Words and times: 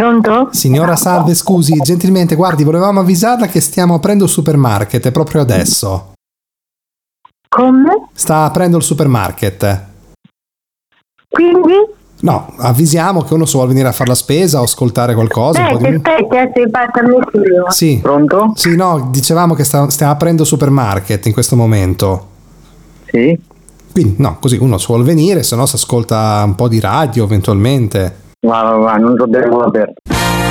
Pronto? 0.00 0.48
Signora 0.52 0.96
Salve, 0.96 1.34
scusi, 1.34 1.76
gentilmente, 1.76 2.34
guardi, 2.34 2.64
volevamo 2.64 3.00
avvisarla 3.00 3.48
che 3.48 3.60
stiamo 3.60 3.92
aprendo 3.94 4.24
il 4.24 4.30
supermarket 4.30 5.10
proprio 5.10 5.42
adesso. 5.42 6.12
Come? 7.46 8.08
Sta 8.14 8.44
aprendo 8.44 8.78
il 8.78 8.82
supermarket. 8.82 9.84
Quindi? 11.28 11.74
No, 12.20 12.50
avvisiamo 12.56 13.22
che 13.22 13.34
uno 13.34 13.44
se 13.44 13.52
vuole 13.52 13.68
venire 13.68 13.88
a 13.88 13.92
fare 13.92 14.08
la 14.08 14.14
spesa 14.14 14.60
o 14.60 14.62
ascoltare 14.62 15.12
qualcosa. 15.12 15.60
un 15.68 15.78
po' 15.78 15.86
di- 15.86 16.70
parte 16.70 17.00
al 17.00 17.06
mio 17.06 17.20
figlio. 17.30 17.70
Sì. 17.70 17.98
Pronto? 18.00 18.52
Sì, 18.54 18.74
no, 18.76 19.08
dicevamo 19.10 19.52
che 19.52 19.64
sta- 19.64 19.90
stiamo 19.90 20.12
aprendo 20.12 20.42
il 20.42 20.48
supermarket 20.48 21.26
in 21.26 21.32
questo 21.34 21.56
momento. 21.56 22.28
Sì? 23.06 23.38
Quindi, 23.92 24.14
no, 24.18 24.38
così 24.38 24.56
uno 24.56 24.78
se 24.78 24.86
vuole 24.88 25.04
venire, 25.04 25.42
se 25.42 25.56
no 25.56 25.66
si 25.66 25.74
ascolta 25.76 26.42
un 26.46 26.54
po' 26.54 26.68
di 26.68 26.80
radio 26.80 27.24
eventualmente. 27.24 28.28
Va, 28.42 28.62
va, 28.62 28.96
non 28.96 29.16
devo 29.26 29.64
aperto. 29.64 30.00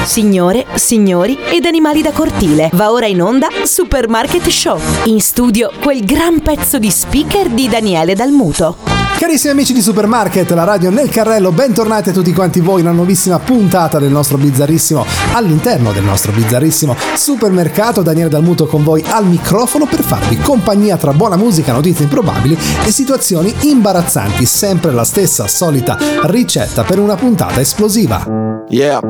Signore, 0.04 0.66
signori 0.76 1.40
ed 1.52 1.66
animali 1.66 2.04
da 2.04 2.12
cortile. 2.12 2.70
Va 2.74 2.92
ora 2.92 3.08
in 3.08 3.20
onda 3.20 3.48
Supermarket 3.64 4.48
Show. 4.48 4.80
In 5.06 5.20
studio 5.20 5.72
quel 5.82 6.06
gran 6.06 6.40
pezzo 6.42 6.78
di 6.78 6.92
speaker 6.92 7.50
di 7.50 7.68
Daniele 7.68 8.14
Dalmuto. 8.14 9.09
Carissimi 9.20 9.52
amici 9.52 9.74
di 9.74 9.82
Supermarket, 9.82 10.50
la 10.52 10.64
radio 10.64 10.90
nel 10.90 11.10
carrello, 11.10 11.52
bentornati 11.52 12.08
a 12.08 12.14
tutti 12.14 12.32
quanti 12.32 12.62
voi 12.62 12.80
in 12.80 12.86
una 12.86 12.96
nuovissima 12.96 13.38
puntata 13.38 14.00
del 14.00 14.12
nostro 14.12 14.38
bizzarrissimo, 14.38 15.06
all'interno 15.34 15.92
del 15.92 16.04
nostro 16.06 16.32
bizzarrissimo 16.32 16.96
supermercato. 17.16 18.02
Daniele 18.02 18.30
Dalmuto 18.30 18.66
con 18.66 18.82
voi 18.82 19.04
al 19.06 19.26
microfono 19.26 19.88
per 19.88 20.04
farvi 20.04 20.38
compagnia 20.38 20.96
tra 20.96 21.12
buona 21.12 21.36
musica, 21.36 21.74
notizie 21.74 22.06
improbabili 22.06 22.58
e 22.86 22.92
situazioni 22.92 23.54
imbarazzanti. 23.64 24.46
Sempre 24.46 24.94
la 24.94 25.04
stessa 25.04 25.50
solita 25.50 25.98
ricetta 26.22 26.84
per 26.84 26.98
una 26.98 27.16
puntata 27.16 27.60
esplosiva. 27.60 28.26
Yeah. 28.70 29.02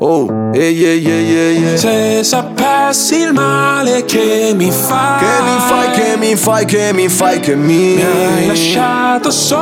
Oh, 0.00 0.52
yeah, 0.54 0.68
yeah, 0.68 0.92
yeah, 0.94 1.50
yeah. 1.50 1.76
Se 1.76 2.22
sapessi 2.22 3.16
il 3.16 3.32
male 3.32 4.04
che 4.04 4.52
mi 4.54 4.70
fai 4.70 5.18
Che 5.18 5.42
mi 5.42 5.58
fai, 5.58 5.90
che 5.90 6.16
mi 6.16 6.36
fai, 6.36 6.64
che 6.64 6.92
mi 6.92 7.08
fai, 7.08 7.40
che 7.40 7.56
mi 7.56 7.94
Mi 7.96 8.02
hai 8.02 8.46
lasciato 8.46 9.32
solo 9.32 9.57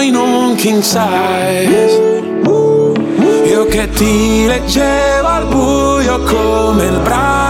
in 0.00 0.14
un 0.16 0.54
king 0.56 0.82
size. 0.82 2.22
Io 3.46 3.66
che 3.66 3.88
ti 3.90 4.46
leggevo 4.46 5.26
al 5.28 5.46
buio 5.46 6.20
come 6.20 6.84
il 6.84 7.00
braille 7.00 7.43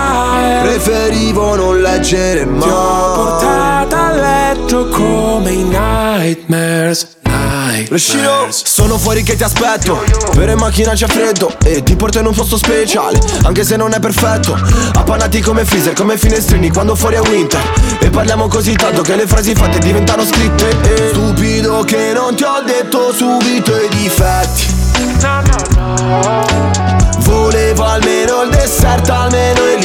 Preferivo 0.62 1.56
non 1.56 1.80
leggere 1.80 2.42
Ti 2.42 2.68
ho 2.68 2.92
mai 2.92 3.14
portata 3.14 4.06
a 4.06 4.12
letto 4.12 4.88
come 4.88 5.50
i 5.50 5.62
nightmares 5.62 7.14
Rescino, 7.88 8.46
sono 8.50 8.98
fuori 8.98 9.22
che 9.22 9.34
ti 9.34 9.42
aspetto. 9.42 10.02
Vero 10.34 10.52
in 10.52 10.58
macchina 10.58 10.92
c'è 10.92 11.06
freddo 11.06 11.52
E 11.64 11.82
ti 11.82 11.96
porto 11.96 12.20
in 12.20 12.26
un 12.26 12.34
posto 12.34 12.56
speciale 12.56 13.20
Anche 13.42 13.64
se 13.64 13.76
non 13.76 13.92
è 13.92 13.98
perfetto. 13.98 14.56
Appannati 14.94 15.40
come 15.40 15.64
freezer, 15.64 15.92
come 15.92 16.16
finestrini 16.16 16.70
Quando 16.70 16.94
fuori 16.94 17.16
è 17.16 17.20
winter. 17.20 17.60
E 18.00 18.10
parliamo 18.10 18.46
così 18.46 18.74
tanto 18.74 19.02
che 19.02 19.16
le 19.16 19.26
frasi 19.26 19.54
fatte 19.54 19.78
diventano 19.78 20.24
scritte. 20.24 20.68
E 20.82 21.08
Stupido 21.08 21.82
che 21.84 22.12
non 22.14 22.36
ti 22.36 22.44
ho 22.44 22.62
detto 22.64 23.12
subito 23.12 23.76
i 23.76 23.88
difetti. 23.88 24.66
No, 25.20 25.42
no, 25.42 25.82
no. 25.98 26.46
Volevo 27.18 27.84
almeno 27.84 28.42
il 28.42 28.50
dessert, 28.50 29.08
almeno 29.08 29.60
i 29.68 29.84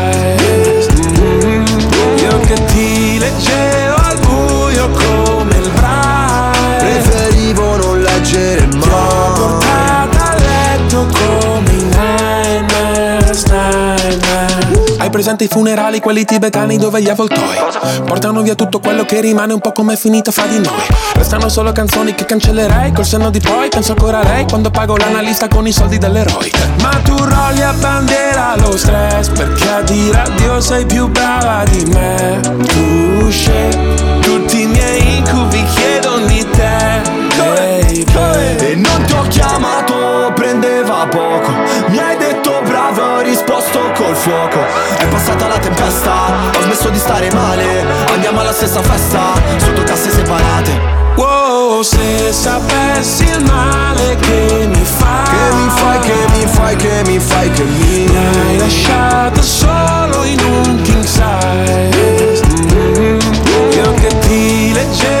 Non 8.21 8.29
leggere 8.29 8.67
Ti 8.67 8.77
ho 8.77 8.79
mai. 8.79 9.33
Portata 9.33 10.31
a 10.31 10.35
letto 10.35 11.07
come 11.07 11.71
i 11.71 11.83
nightmares, 11.83 13.43
nightmares. 13.45 14.95
Hai 14.99 15.09
presente 15.09 15.45
i 15.45 15.47
funerali, 15.47 15.99
quelli 15.99 16.23
tibetani 16.25 16.77
dove 16.77 17.01
gli 17.01 17.09
avvoltoi 17.09 17.57
Portano 18.05 18.43
via 18.43 18.53
tutto 18.53 18.79
quello 18.79 19.03
che 19.03 19.19
rimane 19.19 19.51
un 19.51 19.59
po' 19.59 19.71
come 19.71 19.93
è 19.93 19.95
finita 19.97 20.31
fra 20.31 20.45
di 20.45 20.59
noi. 20.59 20.85
Restano 21.13 21.49
solo 21.49 21.71
canzoni 21.71 22.13
che 22.13 22.25
cancellerei 22.25 22.91
Col 22.91 23.05
senno 23.05 23.31
di 23.31 23.39
poi 23.39 23.69
penso 23.69 23.93
ancora 23.93 24.19
a 24.19 24.23
lei 24.23 24.45
Quando 24.47 24.69
pago 24.69 24.95
l'analista 24.95 25.47
con 25.47 25.65
i 25.65 25.71
soldi 25.71 25.97
dell'eroe 25.97 26.51
Ma 26.81 26.99
tu 27.03 27.15
rolli 27.17 27.61
a 27.63 27.73
bandiera 27.73 28.55
lo 28.57 28.77
stress 28.77 29.29
Perché 29.29 29.69
a 29.69 29.81
dire 29.81 30.19
addio 30.19 30.61
sei 30.61 30.85
più 30.85 31.07
brava 31.09 31.63
di 31.65 31.83
me. 31.85 32.39
Tu 32.41 33.29
scegli 33.29 34.19
tutti 34.21 34.61
i 34.61 34.65
miei 34.67 35.17
incubi 35.17 35.63
chiedono 35.73 36.25
di 36.25 36.45
te. 36.49 36.50
E 37.93 38.75
non 38.75 39.03
ti 39.05 39.11
ho 39.11 39.23
chiamato, 39.23 40.31
prendeva 40.33 41.05
poco. 41.07 41.51
Mi 41.87 41.97
hai 41.97 42.15
detto 42.15 42.61
bravo, 42.63 43.01
ho 43.01 43.19
risposto 43.19 43.79
col 43.93 44.15
fuoco. 44.15 44.59
È 44.97 45.05
passata 45.07 45.47
la 45.47 45.57
tempesta, 45.57 46.13
ho 46.57 46.61
smesso 46.61 46.87
di 46.87 46.97
stare 46.97 47.29
male. 47.33 47.83
Andiamo 48.13 48.39
alla 48.39 48.53
stessa 48.53 48.81
festa, 48.81 49.33
sotto 49.57 49.83
casse 49.83 50.09
separate. 50.09 50.99
Wow, 51.17 51.81
se 51.81 52.31
sapessi 52.31 53.25
il 53.25 53.43
male 53.43 54.15
che 54.21 54.65
mi 54.73 54.85
fai 54.85 55.23
Che 55.25 55.55
mi 55.55 55.69
fai, 55.75 55.99
che 55.99 56.15
mi 56.31 56.47
fai, 56.47 56.75
che 56.77 57.01
mi 57.05 57.19
fai, 57.19 57.51
che 57.51 57.63
mi 57.63 58.05
Mi 58.09 58.15
hai 58.15 58.57
lasciato 58.57 59.41
solo 59.41 60.23
in 60.23 60.39
un 60.39 60.81
king 60.81 61.03
size. 61.03 62.41
Mm, 62.97 63.19
Io 63.73 63.93
che 63.95 64.17
ti 64.19 64.71
leggevo 64.71 65.20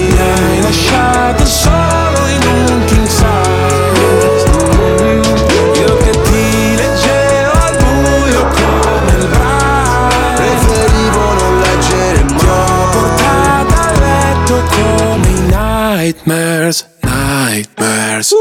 Mi 0.21 0.57
hai 0.57 0.61
lasciato 0.61 1.45
solo 1.45 2.27
in 2.27 2.41
un 2.71 2.85
king 2.85 3.07
size 3.07 4.49
Io 5.79 5.97
che 5.97 6.11
ti 6.11 6.75
leggevo 6.75 7.51
al 7.51 7.75
buio 7.77 8.45
come 8.47 9.11
il 9.17 9.27
braille 9.27 10.35
Preferivo 10.35 11.33
non 11.33 11.59
leggere 11.59 12.25
Ti 12.25 12.45
ho 12.45 12.65
mai 12.67 12.87
portata 12.91 13.75
a 13.81 13.91
letto 13.99 14.55
come 14.69 15.27
i 15.27 15.39
nightmares, 15.49 16.87
nightmares 17.01 18.33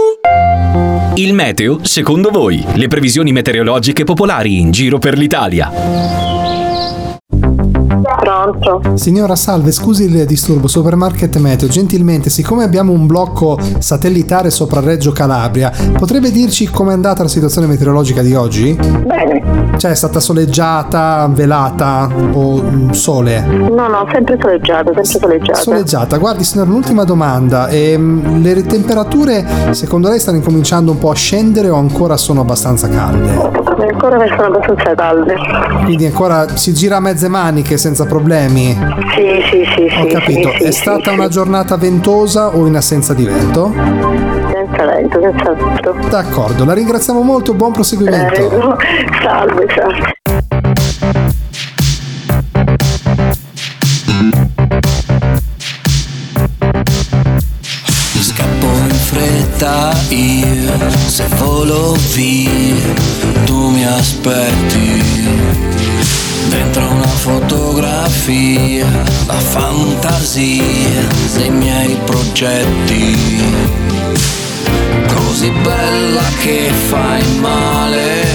Il 1.15 1.33
meteo, 1.35 1.85
secondo 1.85 2.31
voi? 2.31 2.65
Le 2.75 2.89
previsioni 2.89 3.33
meteorologiche 3.33 4.05
popolari 4.05 4.59
in 4.59 4.71
giro 4.71 4.99
per 4.99 5.19
l'Italia. 5.19 6.40
Pronto? 8.19 8.97
Signora 8.97 9.37
Salve, 9.37 9.71
scusi 9.71 10.05
il 10.05 10.25
disturbo, 10.25 10.67
Supermarket 10.67 11.37
Meteo, 11.39 11.69
gentilmente, 11.69 12.29
siccome 12.29 12.65
abbiamo 12.65 12.93
un 12.93 13.07
blocco 13.07 13.59
satellitare 13.79 14.51
sopra 14.51 14.81
Reggio 14.81 15.13
Calabria, 15.13 15.73
potrebbe 15.97 16.31
dirci 16.31 16.69
com'è 16.69 16.93
andata 16.93 17.23
la 17.23 17.29
situazione 17.29 17.67
meteorologica 17.67 18.23
di 18.23 18.35
oggi? 18.35 18.75
Bene. 18.75 19.71
Cioè, 19.77 19.93
è 19.93 19.95
stata 19.95 20.21
soleggiata, 20.21 21.31
velata 21.33 22.09
o 22.33 22.63
mm, 22.63 22.91
sole? 22.91 23.41
No, 23.41 23.89
no, 23.89 24.07
sempre 24.13 24.37
soleggiato, 24.41 24.93
sempre 24.93 25.05
soleggiato. 25.05 25.61
Soleggiata. 25.61 26.19
Guardi, 26.19 26.45
signora, 26.45 26.69
l'ultima 26.69 27.05
domanda. 27.05 27.69
Ehm, 27.69 28.43
le 28.43 28.63
temperature, 28.63 29.47
secondo 29.71 30.09
lei, 30.09 30.19
stanno 30.19 30.37
incominciando 30.37 30.91
un 30.91 30.99
po' 30.99 31.11
a 31.11 31.15
scendere 31.15 31.71
o 31.71 31.77
ancora 31.77 32.17
sono 32.17 32.41
abbastanza 32.41 32.89
calde? 32.89 33.70
Ancora 33.85 34.17
restano 34.17 34.47
abbastanza 34.57 34.95
calde. 34.95 35.35
Quindi 35.85 36.07
ancora 36.07 36.57
si 36.57 36.73
gira 36.73 36.97
a 36.97 37.01
mezze 37.01 37.29
maniche 37.29 37.77
senza 37.77 38.07
problemi. 38.07 38.77
Sì, 39.15 39.43
sì, 39.51 39.65
sì, 39.75 39.89
sì. 39.89 40.01
Ho 40.01 40.07
capito. 40.07 40.51
sì, 40.51 40.57
sì, 40.59 40.65
È 40.65 40.71
sì, 40.71 40.81
stata 40.81 41.11
sì. 41.11 41.17
una 41.17 41.29
giornata 41.29 41.77
ventosa 41.77 42.49
o 42.49 42.67
in 42.67 42.77
assenza 42.77 43.15
di 43.15 43.25
vento? 43.25 43.73
Senza 43.73 44.85
vento, 44.87 45.21
senza 45.21 45.53
vento. 45.53 45.95
D'accordo, 46.09 46.65
la 46.65 46.75
ringraziamo 46.75 47.21
molto, 47.23 47.55
buon 47.55 47.73
proseguimento. 47.73 48.49
Prego. 48.49 48.77
Salve, 49.23 49.67
salve. 49.75 50.19
Fretta 59.61 59.93
io, 60.09 60.73
se 61.07 61.27
volo 61.37 61.95
via, 62.15 62.95
tu 63.45 63.69
mi 63.69 63.85
aspetti. 63.85 65.03
Dentro 66.49 66.91
una 66.91 67.07
fotografia, 67.07 68.87
la 69.27 69.35
fantasia 69.35 71.07
dei 71.35 71.51
miei 71.51 71.99
progetti. 72.07 73.17
Così 75.15 75.51
bella 75.63 76.25
che 76.43 76.71
fai 76.89 77.23
male, 77.41 78.30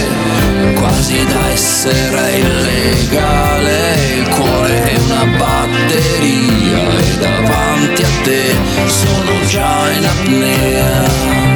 quasi 0.86 1.26
da 1.26 1.50
essere 1.50 2.38
illegale. 2.38 3.96
Il 4.18 4.30
cuore 4.30 4.84
è 4.84 4.98
una 5.00 5.26
batteria 5.38 6.98
e 7.00 7.18
davanti 7.18 8.04
a 8.04 8.10
te 8.24 8.56
sono 8.86 9.46
già 9.48 9.92
in 9.92 10.06
apnea. 10.06 11.55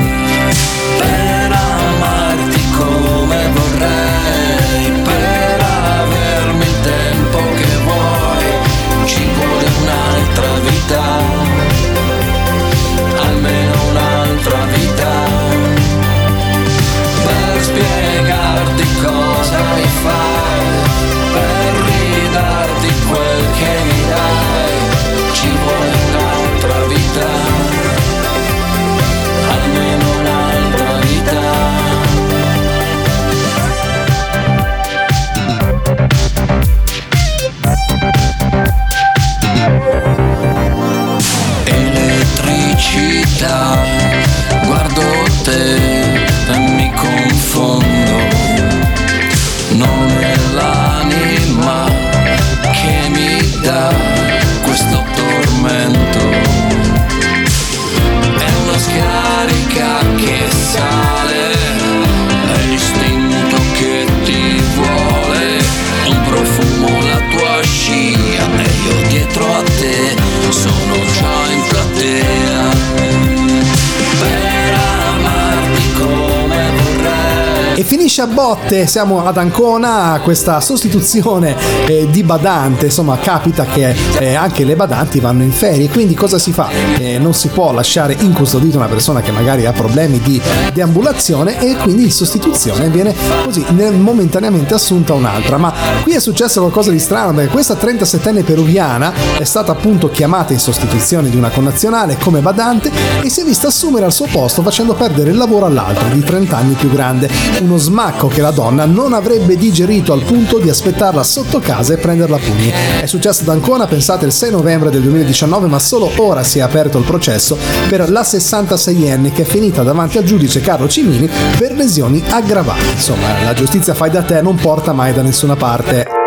7 78.70 78.86
siamo 78.86 79.26
ad 79.26 79.38
Ancona 79.38 80.20
questa 80.24 80.62
sostituzione 80.62 81.56
eh, 81.88 82.08
di 82.12 82.22
badante 82.22 82.86
insomma 82.86 83.18
capita 83.18 83.66
che 83.66 83.96
eh, 84.20 84.36
anche 84.36 84.64
le 84.64 84.76
badanti 84.76 85.20
vanno 85.20 85.42
in 85.42 85.52
ferie. 85.52 85.90
Quindi 85.90 86.14
cosa 86.14 86.38
si 86.38 86.52
fa? 86.52 86.70
Eh, 87.00 87.18
non 87.18 87.34
si 87.34 87.48
può 87.48 87.72
lasciare 87.72 88.16
incustodita 88.20 88.78
una 88.78 88.86
persona 88.86 89.22
che 89.22 89.32
magari 89.32 89.66
ha 89.66 89.72
problemi 89.72 90.20
di 90.20 90.40
deambulazione 90.72 91.60
e 91.60 91.78
quindi 91.78 92.04
in 92.04 92.12
sostituzione 92.12 92.90
viene 92.90 93.16
così 93.44 93.66
momentaneamente 93.72 94.76
assunta 94.76 95.14
un'altra. 95.14 95.58
Ma 95.58 95.74
qui 96.04 96.14
è 96.14 96.20
successo 96.20 96.60
qualcosa 96.60 96.92
di 96.92 97.00
strano 97.00 97.34
perché 97.34 97.50
questa 97.50 97.74
37enne 97.74 98.44
peruviana 98.44 99.12
è 99.40 99.46
stata 99.46 99.72
appunto 99.72 100.12
chiamata 100.12 100.54
in 100.54 100.60
sostituzione 100.60 101.32
di 101.32 101.38
una 101.38 101.50
connazionale 101.50 102.18
come 102.20 102.42
badante 102.42 102.92
e 103.24 103.30
si 103.30 103.42
è 103.42 103.44
vista 103.44 103.70
assumere 103.70 104.06
al 104.06 104.14
suo 104.14 104.28
posto 104.28 104.62
facendo 104.62 104.94
perdere 104.94 105.32
il 105.32 105.38
lavoro 105.38 105.66
all'altro 105.66 106.08
di 106.10 106.20
30 106.20 106.56
anni 106.56 106.74
più 106.76 106.92
grande. 106.92 107.30
Uno 107.62 107.78
smacco 107.78 108.28
che 108.28 108.42
la 108.42 108.52
donna 108.60 108.84
non 108.84 109.14
avrebbe 109.14 109.56
digerito 109.56 110.12
al 110.12 110.24
punto 110.24 110.60
di 110.60 110.70
aspettarla 110.70 111.24
sotto 111.24 111.60
casa 111.60 111.94
e 111.94 111.98
prenderla 111.98 112.36
a 112.36 112.40
pugni. 112.40 112.74
È 113.00 113.06
successo 113.06 113.44
ad 113.44 113.48
Ancona, 113.48 113.88
pensate, 113.88 114.26
il 114.26 114.34
6 114.34 114.52
novembre 114.52 114.90
del 114.90 115.02
2019, 115.02 115.68
ma 115.68 115.80
solo 115.80 116.12
ora 116.18 116.44
si 116.44 116.60
è 116.60 116.62
aperto 116.62 116.98
il 116.98 117.06
processo 117.06 117.58
per 117.88 118.10
la 118.10 118.22
66enne 118.22 119.32
che 119.32 119.44
è 119.44 119.46
finita 119.46 119.82
davanti 119.82 120.18
al 120.18 120.26
giudice 120.26 120.60
Carlo 120.60 120.90
Cimini 120.90 121.30
per 121.58 121.72
lesioni 121.72 122.22
aggravate. 122.28 122.84
Insomma, 122.92 123.42
la 123.46 123.54
giustizia 123.54 123.94
fai 123.94 124.10
da 124.10 124.24
te 124.24 124.42
non 124.42 124.56
porta 124.56 124.92
mai 124.92 125.14
da 125.14 125.22
nessuna 125.22 125.56
parte. 125.56 126.19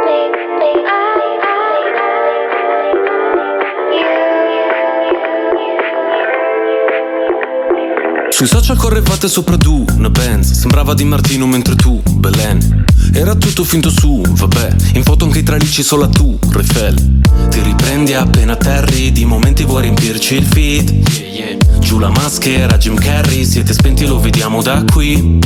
Sui 8.43 8.51
social 8.51 8.77
correvate 8.77 9.29
sopra 9.29 9.57
tu, 9.57 9.85
una 9.97 10.11
Benz 10.11 10.51
Sembrava 10.51 10.95
di 10.95 11.05
Martino 11.05 11.47
mentre 11.47 11.77
tu, 11.77 12.03
Belen. 12.15 12.85
Era 13.13 13.37
tutto 13.37 13.63
finto 13.63 13.89
su, 13.89 14.21
vabbè. 14.29 14.75
In 14.95 15.05
foto 15.05 15.27
anche 15.27 15.39
i 15.39 15.43
tralicci 15.45 15.85
solo 15.85 16.03
a 16.03 16.09
tu, 16.09 16.37
Refel 16.51 17.21
Ti 17.51 17.61
riprendi 17.63 18.15
appena 18.15 18.55
atterri 18.55 19.13
Di 19.13 19.25
momenti 19.25 19.63
vuoi 19.63 19.83
riempirci 19.83 20.35
il 20.35 20.45
feed. 20.45 21.79
Giù 21.79 22.01
la 22.01 22.09
maschera, 22.09 22.77
Jim 22.79 22.97
Carrey. 22.97 23.45
Siete 23.45 23.73
spenti, 23.73 24.07
lo 24.07 24.19
vediamo 24.19 24.61
da 24.61 24.83
qui. 24.91 25.39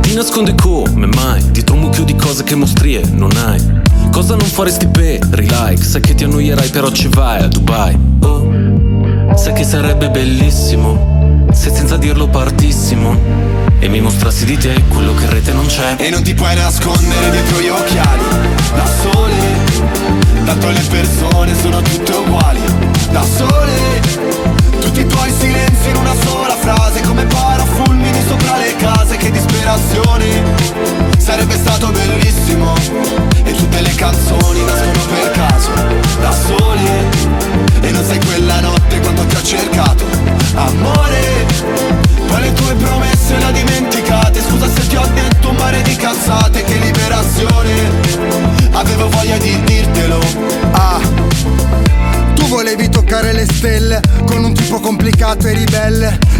Ti 0.00 0.14
nasconde 0.14 0.56
come 0.56 1.06
mai? 1.06 1.48
Dietro 1.52 1.76
un 1.76 1.82
mucchio 1.82 2.02
di 2.02 2.16
cose 2.16 2.42
che 2.42 2.56
mostrie 2.56 3.04
non 3.12 3.30
hai. 3.36 3.62
Cosa 4.10 4.34
non 4.34 4.48
faresti 4.48 4.88
per 4.88 5.20
like 5.38 5.84
Sai 5.84 6.00
che 6.00 6.16
ti 6.16 6.24
annoierai 6.24 6.70
però 6.70 6.90
ci 6.90 7.06
vai 7.06 7.44
a 7.44 7.46
Dubai. 7.46 7.96
Oh, 8.18 9.36
sai 9.36 9.52
che 9.52 9.62
sarebbe 9.62 10.10
bellissimo 10.10 11.13
se 11.54 11.70
senza 11.72 11.96
dirlo 11.96 12.26
partissimo 12.26 13.16
E 13.78 13.88
mi 13.88 14.00
mostrassi 14.00 14.44
di 14.44 14.56
te 14.56 14.82
quello 14.88 15.14
che 15.14 15.24
in 15.24 15.30
rete 15.30 15.52
non 15.52 15.66
c'è. 15.66 15.96
E 15.98 16.10
non 16.10 16.22
ti 16.22 16.34
puoi 16.34 16.54
nascondere 16.54 17.30
dietro 17.30 17.60
gli 17.60 17.68
occhiali. 17.68 18.22
Da 18.74 18.86
sole 18.86 19.34
Tanto 20.44 20.68
le 20.70 20.80
persone 20.88 21.54
sono 21.58 21.80
tutte 21.80 22.12
uguali. 22.12 22.60
Da 23.10 23.22
sole 23.22 24.00
Tutti 24.80 25.00
i 25.00 25.06
tuoi 25.06 25.30
silenzi 25.30 25.88
in 25.90 25.96
una 25.96 26.14
sola 26.24 26.56
frase 26.56 26.93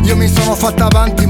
Io 0.04 0.16
mi 0.16 0.28
sono 0.28 0.54
fatta 0.54 0.84
avanti, 0.84 1.23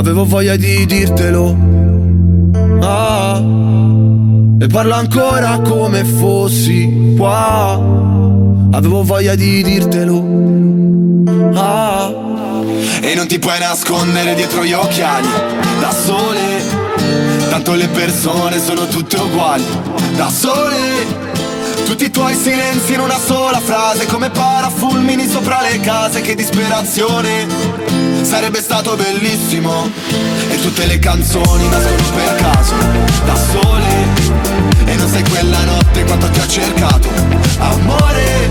Avevo 0.00 0.24
voglia 0.24 0.56
di 0.56 0.86
dirtelo. 0.86 1.54
Ah 2.80 3.38
E 4.58 4.66
parlo 4.66 4.94
ancora 4.94 5.58
come 5.58 6.04
fossi 6.04 7.14
qua. 7.18 7.78
Avevo 8.70 9.04
voglia 9.04 9.34
di 9.34 9.62
dirtelo. 9.62 10.24
Ah 11.52 12.10
E 13.02 13.14
non 13.14 13.26
ti 13.26 13.38
puoi 13.38 13.58
nascondere 13.58 14.34
dietro 14.34 14.64
gli 14.64 14.72
occhiali. 14.72 15.28
Da 15.80 15.90
sole 15.92 16.62
Tanto 17.50 17.74
le 17.74 17.88
persone 17.88 18.58
sono 18.58 18.86
tutte 18.86 19.18
uguali. 19.18 19.66
Da 20.16 20.30
sole 20.30 21.09
tutti 21.90 22.04
i 22.04 22.10
tuoi 22.12 22.36
silenzi 22.36 22.92
in 22.92 23.00
una 23.00 23.18
sola 23.18 23.58
frase 23.58 24.06
Come 24.06 24.30
parafulmini 24.30 25.26
sopra 25.26 25.60
le 25.60 25.80
case 25.80 26.20
Che 26.20 26.36
disperazione. 26.36 27.48
Sarebbe 28.22 28.60
stato 28.60 28.94
bellissimo. 28.94 29.90
E 30.50 30.60
tutte 30.60 30.86
le 30.86 31.00
canzoni 31.00 31.68
nascono 31.68 32.10
per 32.14 32.34
caso 32.36 32.74
Da 33.24 33.34
sole. 33.34 33.88
E 34.84 34.94
non 34.94 35.08
sei 35.08 35.24
quella 35.28 35.64
notte 35.64 36.04
quanto 36.04 36.30
ti 36.30 36.38
ho 36.38 36.46
cercato. 36.46 37.08
Amore 37.58 38.50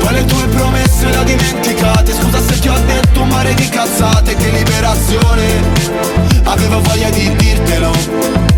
Poi 0.00 0.12
le 0.14 0.24
tue 0.24 0.46
promesse 0.48 1.06
le 1.10 1.16
ho 1.16 1.22
dimenticate. 1.22 2.12
Scusa 2.12 2.40
se 2.44 2.58
ti 2.58 2.68
ho 2.68 2.78
detto 2.86 3.20
un 3.20 3.28
mare 3.28 3.54
di 3.54 3.68
cazzate 3.68 4.34
Che 4.34 4.50
liberazione. 4.50 5.62
Avevo 6.42 6.80
voglia 6.80 7.10
di 7.10 7.36
dirtelo 7.36 8.57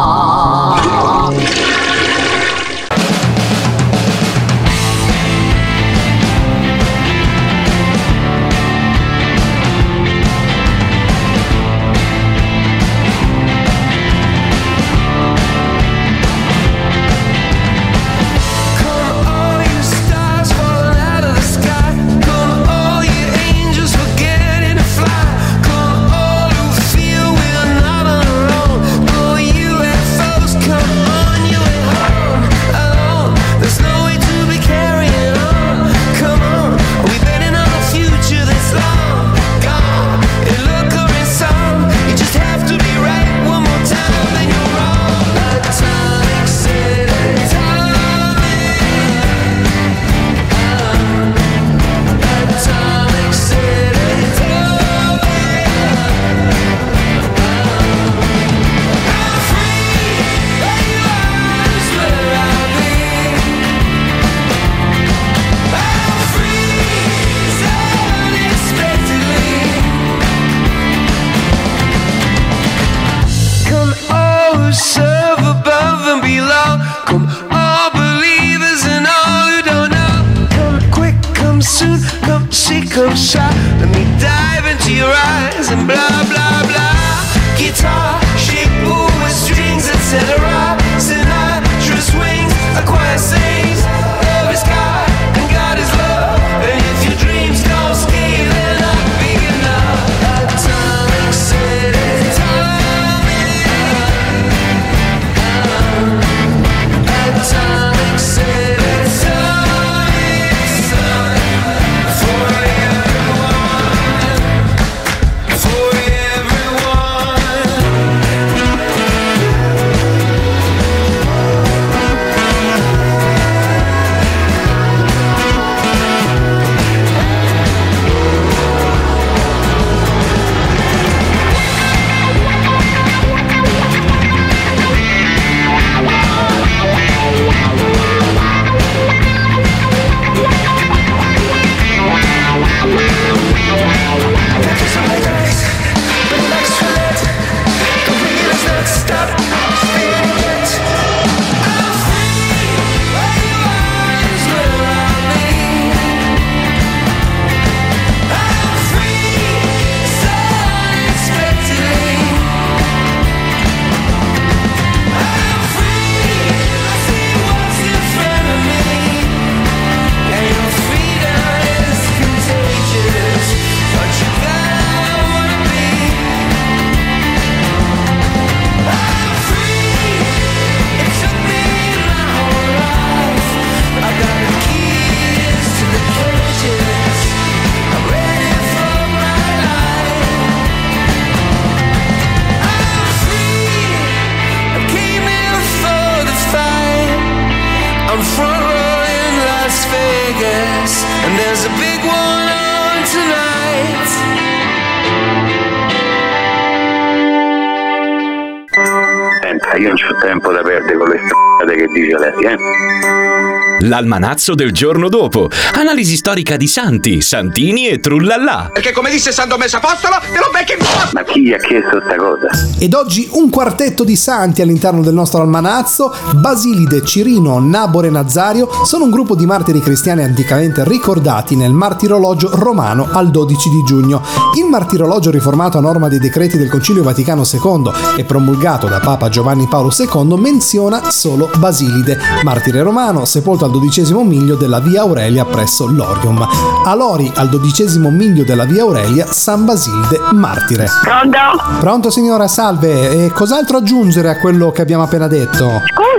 Io 209.81 209.87
non 209.87 209.97
ho 209.97 210.19
tempo 210.19 210.51
da 210.51 210.61
perdere 210.61 210.95
con 210.95 211.09
le 211.09 211.19
strade 211.25 211.75
che 211.75 211.87
dice 211.87 212.17
lei, 212.17 212.45
eh. 212.45 213.60
L'almanazzo 213.83 214.53
del 214.53 214.71
giorno 214.71 215.09
dopo. 215.09 215.49
Analisi 215.73 216.15
storica 216.15 216.55
di 216.55 216.67
santi, 216.67 217.19
santini 217.21 217.87
e 217.87 217.99
trullallà. 217.99 218.69
Perché 218.71 218.91
come 218.91 219.09
disse 219.09 219.31
San 219.31 219.47
Domenico 219.47 219.77
Apostolo, 219.77 220.17
te 220.19 220.37
lo 220.37 220.49
becchi 220.51 220.73
in 220.73 220.85
Ma 221.13 221.23
chi 221.23 221.41
gli 221.41 221.51
ha 221.51 221.57
chiesto 221.57 221.99
sta 222.05 222.15
cosa? 222.15 222.47
Ed 222.77 222.93
oggi 222.93 223.27
un 223.31 223.49
quartetto 223.49 224.03
di 224.03 224.15
santi 224.15 224.61
all'interno 224.61 225.01
del 225.01 225.15
nostro 225.15 225.41
almanazzo, 225.41 226.13
Basilide, 226.35 227.03
Cirino, 227.03 227.57
Nabore 227.59 228.07
e 228.07 228.11
Nazario, 228.11 228.69
sono 228.85 229.05
un 229.05 229.09
gruppo 229.09 229.35
di 229.35 229.47
martiri 229.47 229.79
cristiani 229.79 230.21
anticamente 230.21 230.83
ricordati 230.83 231.55
nel 231.55 231.71
martirologio 231.73 232.51
romano 232.53 233.09
al 233.11 233.31
12 233.31 233.69
di 233.69 233.83
giugno. 233.83 234.21
Il 234.59 234.65
martirologio 234.65 235.31
riformato 235.31 235.79
a 235.79 235.81
norma 235.81 236.07
dei 236.07 236.19
decreti 236.19 236.57
del 236.57 236.69
Concilio 236.69 237.01
Vaticano 237.01 237.43
II 237.51 237.91
e 238.17 238.25
promulgato 238.25 238.87
da 238.87 238.99
Papa 238.99 239.29
Giovanni 239.29 239.67
Paolo 239.67 239.91
II 239.97 240.39
menziona 240.39 241.09
solo 241.09 241.49
Basilide, 241.57 242.19
martire 242.43 242.83
romano 242.83 243.25
sepolto 243.25 243.65
al 243.65 243.69
dodicesimo 243.71 244.23
miglio 244.23 244.55
della 244.55 244.79
via 244.79 245.01
Aurelia 245.01 245.45
presso 245.45 245.87
Lorium. 245.87 246.45
A 246.85 246.93
Lori, 246.93 247.31
al 247.35 247.49
dodicesimo 247.49 248.09
miglio 248.11 248.43
della 248.43 248.65
via 248.65 248.83
Aurelia, 248.83 249.25
San 249.25 249.65
Basilde, 249.65 250.19
martire. 250.33 250.87
Pronto? 251.01 251.37
Pronto 251.79 252.09
signora, 252.09 252.47
salve. 252.47 253.25
E 253.25 253.31
cos'altro 253.31 253.77
aggiungere 253.77 254.29
a 254.29 254.37
quello 254.37 254.71
che 254.71 254.81
abbiamo 254.81 255.03
appena 255.03 255.27
detto? 255.27 255.65
Scusa? 255.65 256.10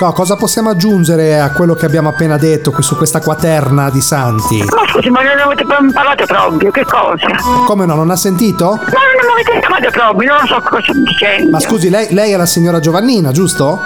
No, 0.00 0.12
cosa 0.12 0.36
possiamo 0.36 0.70
aggiungere 0.70 1.40
a 1.40 1.50
quello 1.52 1.74
che 1.74 1.86
abbiamo 1.86 2.08
appena 2.08 2.36
detto 2.36 2.70
qui 2.70 2.82
su 2.82 2.96
questa 2.96 3.20
quaterna 3.20 3.90
di 3.90 4.00
santi? 4.00 4.58
Ma 4.58 4.82
scusi, 4.88 5.08
ma 5.10 5.22
non 5.22 5.38
avete 5.38 5.64
parlato 5.64 6.24
proprio, 6.26 6.70
che 6.70 6.84
cosa? 6.84 7.26
Come 7.64 7.86
no, 7.86 7.94
non 7.94 8.10
ha 8.10 8.16
sentito? 8.16 8.72
Ma 8.72 8.76
non 8.82 9.30
avete 9.32 9.58
chiamato 9.60 9.90
proprio, 9.90 10.34
non 10.36 10.46
so 10.46 10.60
cosa 10.68 10.92
dicendo. 10.92 11.50
Ma 11.50 11.60
scusi, 11.60 11.88
lei, 11.88 12.12
lei 12.12 12.32
è 12.32 12.36
la 12.36 12.46
signora 12.46 12.80
Giovannina, 12.80 13.32
giusto? 13.32 13.82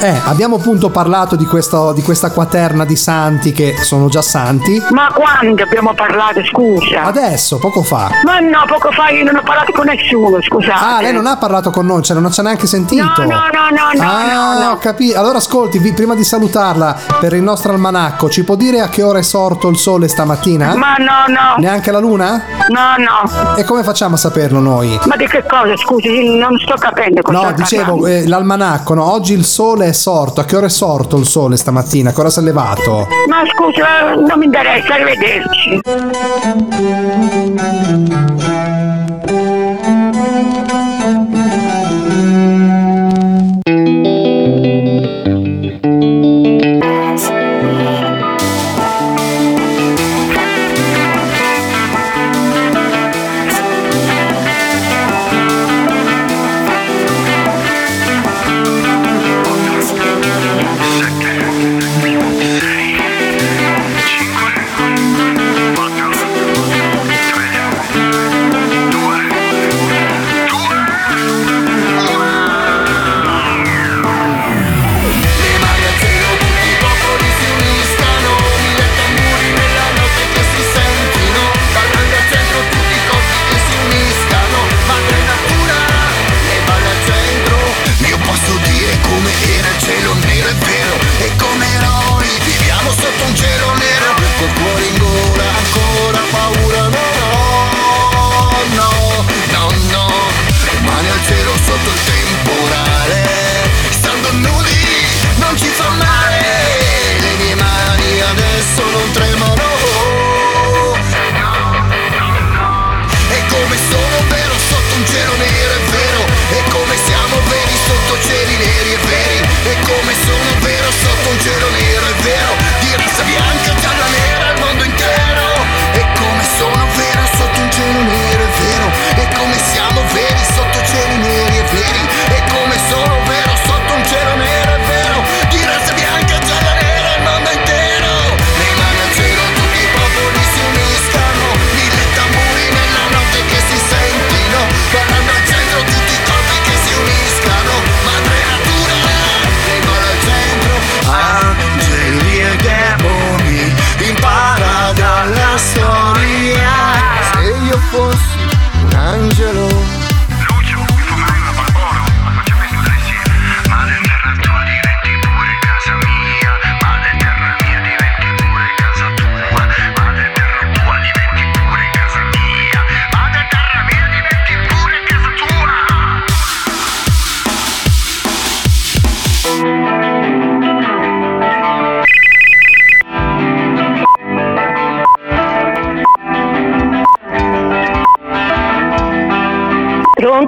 Eh, 0.00 0.20
abbiamo 0.26 0.56
appunto 0.56 0.90
parlato 0.90 1.36
di, 1.36 1.46
questo, 1.46 1.92
di 1.92 2.02
questa 2.02 2.30
quaterna 2.30 2.84
di 2.84 2.96
santi 2.96 3.52
che 3.52 3.76
sono 3.80 4.08
già 4.08 4.22
santi. 4.22 4.82
Ma 4.90 5.10
quando 5.12 5.62
abbiamo 5.62 5.94
parlato, 5.94 6.44
scusa? 6.44 7.04
Adesso, 7.04 7.58
poco 7.58 7.82
fa. 7.82 8.10
Ma 8.24 8.38
no, 8.40 8.64
poco 8.66 8.90
fa 8.90 9.08
io 9.10 9.24
non 9.24 9.36
ho 9.36 9.42
parlato 9.42 9.72
con 9.72 9.86
nessuno, 9.86 10.42
scusate. 10.42 10.72
Ah, 10.84 11.00
lei 11.00 11.12
non 11.12 11.26
ha 11.26 11.36
parlato 11.36 11.70
con 11.70 11.86
noi, 11.86 12.02
cioè 12.02 12.18
non 12.18 12.30
ci 12.32 12.40
ha 12.40 12.42
neanche 12.42 12.66
sentito. 12.66 13.02
No, 13.02 13.14
no, 13.18 13.24
no, 13.26 13.68
no, 13.70 14.02
no, 14.02 14.02
Ah, 14.02 14.32
no, 14.32 14.64
no. 14.64 14.73
Ho 14.74 14.78
capito. 14.78 15.18
Allora 15.18 15.38
ascolti, 15.38 15.78
vi- 15.78 15.92
prima 15.92 16.14
di 16.14 16.24
salutarla 16.24 16.96
per 17.20 17.32
il 17.34 17.42
nostro 17.42 17.72
almanacco, 17.72 18.28
ci 18.28 18.44
può 18.44 18.54
dire 18.56 18.80
a 18.80 18.88
che 18.88 19.02
ora 19.02 19.18
è 19.18 19.22
sorto 19.22 19.68
il 19.68 19.76
sole 19.76 20.08
stamattina? 20.08 20.74
Ma 20.76 20.94
no, 20.96 21.26
no. 21.28 21.54
Neanche 21.58 21.90
la 21.90 21.98
luna? 22.00 22.42
No, 22.68 22.94
no. 22.98 23.56
E 23.56 23.64
come 23.64 23.82
facciamo 23.82 24.14
a 24.14 24.18
saperlo 24.18 24.58
noi? 24.60 24.98
Ma 25.06 25.16
di 25.16 25.26
che 25.26 25.44
cosa, 25.48 25.76
scusi? 25.76 26.36
Non 26.36 26.58
sto 26.58 26.74
capendo 26.78 27.22
cosa 27.22 27.40
No, 27.40 27.52
dicevo, 27.52 28.06
eh, 28.06 28.26
l'almanacco, 28.26 28.94
no? 28.94 29.10
Oggi 29.10 29.32
il 29.32 29.44
sole 29.44 29.86
è 29.88 29.92
sorto. 29.92 30.40
A 30.40 30.44
che 30.44 30.56
ora 30.56 30.66
è 30.66 30.70
sorto 30.70 31.16
il 31.16 31.26
sole 31.26 31.56
stamattina? 31.56 32.10
A 32.10 32.12
che 32.12 32.20
ora 32.20 32.30
si 32.30 32.38
è 32.40 32.42
levato? 32.42 33.06
Ma 33.28 33.42
scusa, 33.54 34.14
non 34.14 34.38
mi 34.38 34.44
interessa, 34.46 34.94
arrivederci. 34.94 35.80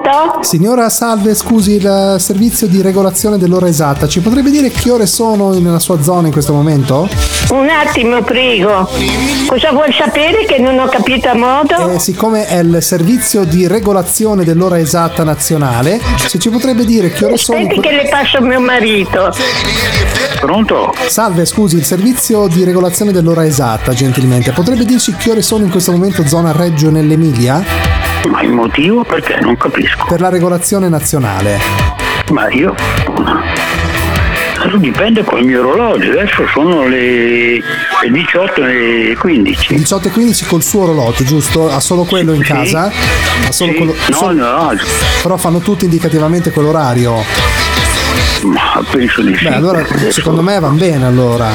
Pronto? 0.06 0.44
Signora, 0.44 0.88
salve, 0.88 1.34
scusi, 1.34 1.72
il 1.72 2.16
servizio 2.20 2.68
di 2.68 2.80
regolazione 2.80 3.38
dell'ora 3.38 3.66
esatta. 3.66 4.06
Ci 4.06 4.20
potrebbe 4.20 4.50
dire 4.50 4.70
che 4.70 4.88
ore 4.92 5.04
sono 5.04 5.52
nella 5.58 5.80
sua 5.80 6.00
zona 6.00 6.28
in 6.28 6.32
questo 6.32 6.52
momento? 6.52 7.08
Un 7.50 7.68
attimo, 7.68 8.22
prego. 8.22 8.88
Cosa 9.48 9.72
vuol 9.72 9.92
sapere 9.92 10.44
che 10.46 10.58
non 10.58 10.78
ho 10.78 10.86
capito 10.86 11.28
a 11.28 11.34
modo? 11.34 11.90
Eh, 11.90 11.98
siccome 11.98 12.46
è 12.46 12.60
il 12.60 12.78
servizio 12.82 13.42
di 13.42 13.66
regolazione 13.66 14.44
dell'ora 14.44 14.78
esatta 14.78 15.24
nazionale, 15.24 16.00
se 16.28 16.38
ci 16.38 16.50
potrebbe 16.50 16.84
dire 16.84 17.10
che 17.10 17.24
ore 17.24 17.36
sono... 17.36 17.58
Aspetti 17.58 17.80
che 17.80 17.90
le 17.90 18.08
passo 18.08 18.40
mio 18.40 18.60
marito. 18.60 19.34
Pronto? 20.38 20.94
Salve, 21.08 21.44
scusi, 21.46 21.76
il 21.76 21.84
servizio 21.84 22.46
di 22.46 22.62
regolazione 22.62 23.10
dell'ora 23.10 23.44
esatta, 23.44 23.92
gentilmente. 23.92 24.52
Potrebbe 24.52 24.84
dirci 24.84 25.16
che 25.16 25.32
ore 25.32 25.42
sono 25.42 25.64
in 25.64 25.70
questo 25.70 25.90
momento 25.90 26.24
zona 26.28 26.52
Reggio 26.52 26.90
nell'Emilia? 26.90 28.15
Ma 28.28 28.42
il 28.42 28.50
motivo 28.50 29.04
perché? 29.04 29.38
Non 29.40 29.56
capisco. 29.56 30.04
Per 30.08 30.20
la 30.20 30.28
regolazione 30.28 30.88
nazionale. 30.88 31.58
Ma 32.30 32.48
io... 32.50 32.74
Dipende 34.78 35.22
col 35.22 35.44
mio 35.44 35.60
orologio, 35.60 36.10
adesso 36.10 36.44
sono 36.52 36.86
le, 36.88 37.54
le 37.58 38.10
18 38.10 38.64
e 38.66 39.16
15. 39.18 39.74
18 39.76 40.08
e 40.08 40.10
15 40.10 40.46
col 40.46 40.62
suo 40.62 40.82
orologio, 40.82 41.22
giusto? 41.24 41.70
Ha 41.70 41.78
solo 41.78 42.02
quello 42.04 42.32
in 42.32 42.42
Sì. 42.42 42.52
casa? 42.52 42.90
Ha 43.46 43.52
solo 43.52 43.70
Sì. 43.72 43.76
quello... 43.78 43.94
No, 44.08 44.16
solo- 44.16 44.32
no, 44.32 44.72
Però 45.22 45.36
fanno 45.36 45.60
tutti 45.60 45.84
indicativamente 45.84 46.50
quell'orario. 46.50 47.22
Ma 48.42 48.82
penso 48.90 49.22
di 49.22 49.36
sì. 49.36 49.44
Beh, 49.44 49.54
allora 49.54 49.78
Adesso 49.88 50.10
secondo 50.10 50.42
me 50.42 50.58
va 50.58 50.68
bene 50.68 51.06
allora. 51.06 51.48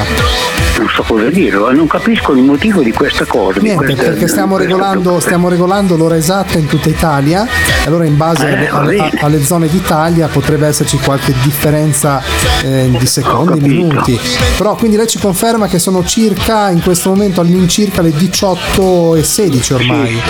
Non 0.78 0.88
so 0.88 1.02
cosa 1.02 1.28
dire, 1.28 1.56
non 1.58 1.86
capisco 1.86 2.32
il 2.32 2.42
motivo 2.42 2.82
di 2.82 2.92
questa 2.92 3.24
cosa. 3.26 3.60
Niente, 3.60 3.84
questa- 3.84 4.02
perché 4.04 4.26
stiamo 4.26 4.56
regolando, 4.56 5.20
stiamo 5.20 5.48
regolando 5.48 5.96
l'ora 5.96 6.16
esatta 6.16 6.58
in 6.58 6.66
tutta 6.66 6.88
Italia 6.88 7.46
allora 7.84 8.04
in 8.04 8.16
base 8.16 8.48
Eh, 8.48 8.68
alle, 8.68 8.96
va 8.96 9.10
alle- 9.20 9.42
zone 9.42 9.68
d'Italia 9.68 10.28
potrebbe 10.28 10.66
esserci 10.66 10.98
qualche 10.98 11.34
differenza 11.42 12.20
eh, 12.64 12.90
di 12.96 13.06
secondi, 13.06 13.60
minuti. 13.60 14.18
Però 14.56 14.74
quindi 14.74 14.96
lei 14.96 15.06
ci 15.06 15.18
conferma 15.18 15.66
che 15.68 15.78
sono 15.78 16.04
circa 16.04 16.70
in 16.70 16.80
questo 16.82 17.10
momento 17.10 17.40
all'incirca 17.42 18.00
le 18.02 18.10
18 18.12 19.14
e 19.16 19.22
16 19.22 19.74
ormai. 19.74 20.20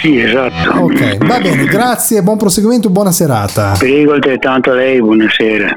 Sì, 0.00 0.18
esatto. 0.18 0.80
Ok, 0.80 1.18
va 1.26 1.38
bene, 1.40 1.64
grazie, 1.66 2.22
buon 2.22 2.36
proseguimento, 2.38 2.90
buona 2.90 3.12
serata. 3.12 3.74
Prego 3.78 4.12
altrettanto 4.12 4.70
a 4.70 4.74
lei, 4.74 5.00
buonasera. 5.00 5.76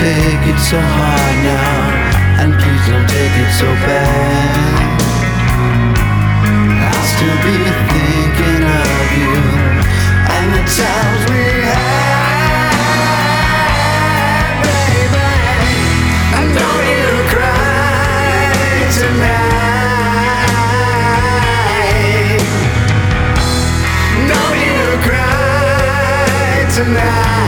Take 0.00 0.48
it 0.48 0.58
so 0.58 0.80
hard 0.80 1.36
now, 1.44 2.40
and 2.40 2.50
please 2.56 2.84
don't 2.88 3.06
take 3.06 3.36
it 3.44 3.52
so 3.52 3.68
bad. 3.84 4.96
I'll 6.88 7.04
still 7.04 7.38
be 7.44 7.56
thinking 7.92 8.64
of 8.80 9.04
you 9.20 9.36
and 10.36 10.46
the 10.56 10.64
times 10.80 11.22
we 11.28 11.44
had, 11.68 12.80
baby. 14.64 15.28
And 16.38 16.48
don't 16.56 16.86
you 16.96 17.08
cry 17.32 18.56
tonight. 19.00 19.60
Don't 24.32 24.58
you 24.64 24.80
cry 25.04 26.64
tonight. 26.72 27.39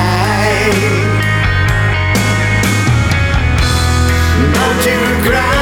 ground. 5.23 5.62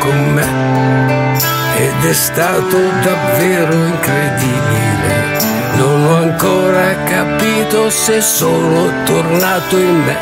Con 0.00 0.32
me 0.32 1.38
ed 1.76 2.04
è 2.04 2.12
stato 2.12 2.76
davvero 3.02 3.72
incredibile. 3.72 5.38
Non 5.76 6.04
ho 6.06 6.16
ancora 6.16 6.94
capito 7.04 7.88
se 7.90 8.20
sono 8.20 8.92
tornato 9.04 9.78
in 9.78 10.02
me. 10.04 10.16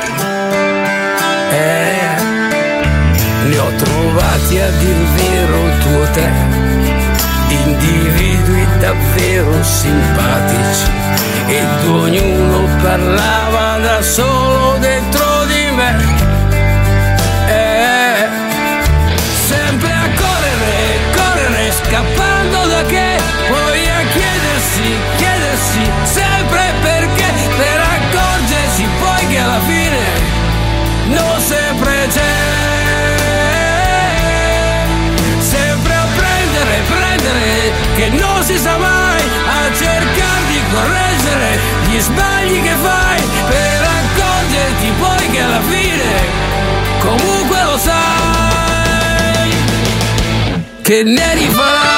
Eh, 1.50 2.16
li 3.48 3.56
ho 3.56 3.70
trovati 3.76 4.58
a 4.58 4.70
dir 4.70 4.96
vero 5.16 5.58
tu 5.80 5.88
e 5.88 6.10
te, 6.12 6.30
individui 7.64 8.66
davvero 8.78 9.62
simpatici 9.62 10.90
ed 11.46 11.88
ognuno 11.88 12.68
parlava 12.82 13.78
da 13.78 14.02
solo 14.02 14.76
dentro 14.78 15.07
che, 22.86 23.16
poi 23.48 23.88
a 23.88 24.02
chiedersi, 24.12 24.96
chiedersi 25.16 25.90
sempre 26.04 26.72
perché, 26.80 27.26
per 27.56 27.80
accorgersi 27.80 28.86
poi 29.00 29.26
che 29.28 29.38
alla 29.38 29.60
fine 29.66 29.98
non 31.08 31.40
sempre 31.40 32.08
c'è. 32.12 32.36
Sempre 35.40 35.94
a 35.94 36.06
prendere, 36.16 36.82
prendere, 36.86 37.72
che 37.96 38.08
non 38.10 38.42
si 38.42 38.58
sa 38.58 38.76
mai, 38.76 39.22
a 39.22 39.74
cercare 39.74 40.46
di 40.48 40.60
correggere 40.70 41.58
gli 41.88 41.98
sbagli 42.00 42.62
che 42.62 42.74
fai, 42.82 43.22
per 43.48 43.82
accorgerti 43.82 44.92
poi 44.98 45.30
che 45.30 45.40
alla 45.40 45.60
fine 45.68 46.36
comunque 47.00 47.62
lo 47.64 47.78
sai 47.78 48.08
che 50.82 51.02
ne 51.02 51.34
rifarai. 51.34 51.97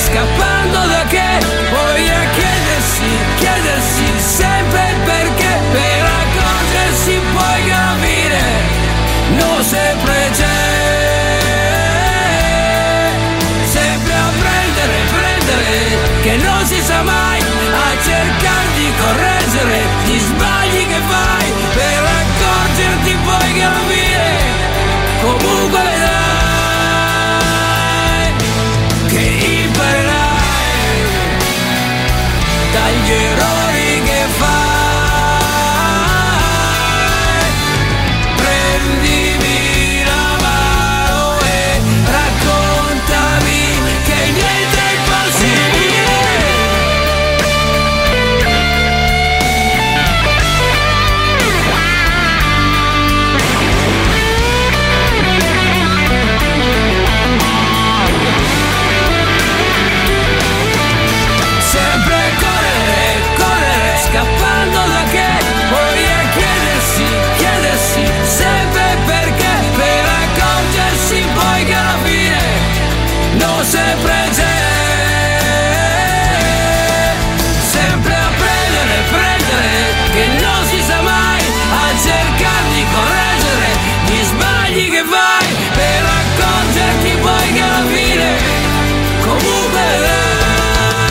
escapar. 0.00 0.49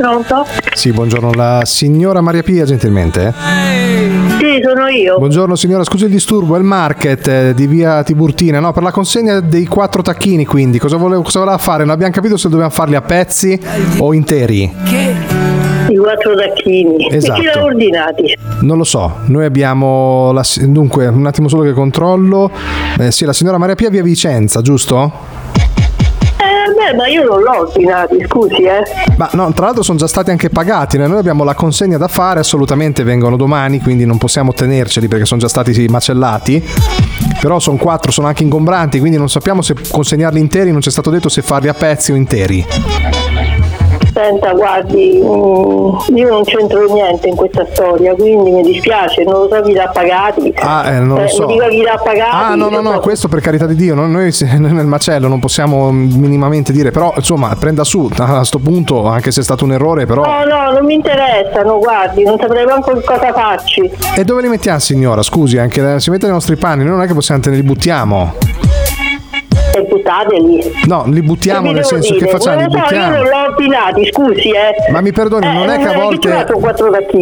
Pronto? 0.10 0.43
Sì, 0.74 0.91
buongiorno, 0.91 1.34
la 1.34 1.62
signora 1.65 2.19
Maria 2.19 2.41
Pia, 2.41 2.65
gentilmente. 2.65 3.32
Sì, 4.39 4.60
sono 4.63 4.88
io. 4.88 5.19
Buongiorno 5.19 5.56
signora, 5.56 5.84
scusi 5.84 6.06
il 6.06 6.10
disturbo, 6.10 6.56
è 6.56 6.58
il 6.58 6.63
market 6.63 7.28
eh, 7.28 7.54
di 7.54 7.67
via 7.67 8.02
Tiburtina, 8.02 8.60
no? 8.60 8.74
Per 8.74 8.82
la 8.82 8.89
consegna 8.89 9.39
dei 9.39 9.67
quattro 9.67 10.02
tacchini, 10.02 10.48
quindi 10.48 10.80
cosa, 10.80 10.98
volevo, 10.98 11.22
cosa 11.22 11.38
voleva 11.38 11.60
fare? 11.60 11.84
Non 11.84 11.93
abbiamo 11.93 12.12
capito 12.12 12.38
se 12.38 12.50
dobbiamo 12.50 12.72
farli 12.72 12.95
a 12.95 13.02
pezzi 13.02 13.60
o 14.00 14.12
interi. 14.12 14.74
I 15.89 15.95
quattro 15.95 16.34
tacchini. 16.36 17.08
Esatto. 17.12 17.34
E 17.34 17.36
chi 17.36 17.41
li 17.41 17.48
ha 17.48 17.63
ordinati? 17.63 18.38
Non 18.62 18.78
lo 18.78 18.86
so, 18.86 19.17
noi 19.26 19.45
abbiamo 19.45 20.32
la, 20.32 20.43
dunque 20.62 21.06
un 21.06 21.28
attimo 21.28 21.48
solo 21.48 21.62
che 21.62 21.74
controllo. 21.74 22.50
Eh, 22.98 23.12
sì, 23.12 23.26
la 23.26 23.34
signora 23.34 23.60
Maria 23.60 23.76
Pia 23.76 23.91
via 23.91 24.02
Vicenza, 24.02 24.62
giusto? 24.62 25.29
Eh, 26.89 26.95
ma 26.95 27.08
io 27.08 27.23
non 27.23 27.41
l'ho 27.41 27.60
ordinati, 27.60 28.17
scusi, 28.28 28.63
eh. 28.63 28.82
Ma 29.17 29.30
no, 29.34 29.52
tra 29.54 29.65
l'altro 29.65 29.84
sono 29.84 29.97
già 29.97 30.08
stati 30.08 30.32
anche 30.32 30.49
pagati, 30.49 30.97
noi 30.97 31.17
abbiamo 31.17 31.43
la 31.43 31.54
consegna 31.54 31.97
da 31.97 32.08
fare, 32.08 32.39
assolutamente 32.39 33.04
vengono 33.04 33.36
domani, 33.36 33.80
quindi 33.80 34.06
non 34.06 34.17
possiamo 34.17 34.54
tenerceli 34.54 35.08
perché 35.08 35.25
sono 35.25 35.39
già 35.39 35.47
stati 35.47 35.88
macellati. 35.88 36.67
Però 37.39 37.60
sono 37.60 37.78
quattro, 37.78 38.12
sono 38.12 38.28
anche 38.28 38.43
ingombranti, 38.43 38.99
quindi 38.99 39.17
non 39.17 39.30
sappiamo 39.30 39.62
se 39.62 39.75
consegnarli 39.89 40.39
interi, 40.39 40.71
non 40.71 40.82
ci 40.82 40.89
è 40.89 40.91
stato 40.91 41.10
detto 41.10 41.30
se 41.30 41.41
farli 41.41 41.67
a 41.67 41.73
pezzi 41.73 42.12
o 42.12 42.15
interi. 42.15 42.65
Senta, 44.13 44.54
guardi, 44.54 45.22
mm, 45.24 46.15
io 46.17 46.30
non 46.30 46.43
c'entro 46.43 46.91
niente 46.91 47.28
in 47.28 47.36
questa 47.36 47.65
storia, 47.72 48.13
quindi 48.15 48.52
mi 48.52 48.63
dispiace, 48.63 49.24
non 49.24 49.34
lo 49.43 49.50
so 49.52 49.62
chi 49.62 49.74
l'ha 49.74 49.89
pagati. 49.93 50.54
Ah, 50.60 50.89
eh, 50.91 51.00
non 51.00 51.17
lo 51.19 51.24
Eh, 51.24 51.28
so. 51.30 51.45
Mi 51.45 51.54
dica 51.54 51.67
chi 51.69 51.82
l'ha 51.84 52.00
pagati. 52.04 52.36
Ah, 52.52 52.56
no, 52.56 52.69
no, 52.69 52.82
no, 52.82 53.00
questo 53.00 53.28
per 53.28 53.39
carità 53.39 53.65
di 53.65 53.76
Dio, 53.76 53.93
no, 53.95 54.08
noi 54.08 54.34
nel 54.58 54.86
macello 54.86 55.28
non 55.28 55.39
possiamo 55.39 55.91
minimamente 55.91 56.72
dire, 56.72 56.91
però 56.91 57.13
insomma, 57.15 57.56
prenda 57.58 57.84
su 57.84 58.10
a 58.17 58.43
sto 58.43 58.60
punto, 58.60 59.06
anche 59.08 59.32
se 59.32 59.41
è 59.41 59.43
stato 59.43 59.63
un 59.63 59.74
errore, 59.74 60.06
però... 60.06 60.24
No, 60.24 60.43
no, 60.43 60.72
non 60.72 60.86
mi 60.86 60.95
interessano, 60.95 61.78
guardi, 61.80 62.24
non 62.24 62.38
saprei 62.39 62.65
manco 62.65 62.93
che 62.93 63.04
cosa 63.04 63.32
facci. 63.32 63.89
E 64.15 64.24
dove 64.26 64.41
li 64.41 64.48
mettiamo, 64.48 64.80
signora? 64.80 65.22
Scusi, 65.22 65.58
anche 65.58 66.00
si 66.00 66.10
mette 66.10 66.26
nei 66.26 66.34
nostri 66.34 66.56
panni, 66.56 66.84
noi 66.84 66.93
non 66.93 67.02
è 67.04 67.08
che 67.08 67.13
possiamo 67.13 67.41
te 67.41 67.52
li 67.52 67.63
buttiamo. 67.63 68.34
E 69.72 69.84
buttateli. 69.84 70.72
No, 70.88 71.04
li 71.06 71.22
buttiamo 71.22 71.67
Che 71.67 71.74
nel 71.74 71.86
senso 71.86 72.13
che 72.13 72.19
dire? 72.19 72.32
facciamo, 72.32 72.58
li 72.58 72.63
so, 72.63 72.69
buttiamo. 72.80 73.15
Ordinati, 73.60 74.10
scusi, 74.12 74.50
eh. 74.50 74.91
Ma 74.91 75.02
mi 75.02 75.12
perdoni, 75.12 75.45
Eh, 75.45 75.52
non 75.52 75.69
è 75.69 75.78
che 75.78 75.88
a 75.88 75.93
volte... 75.93 76.45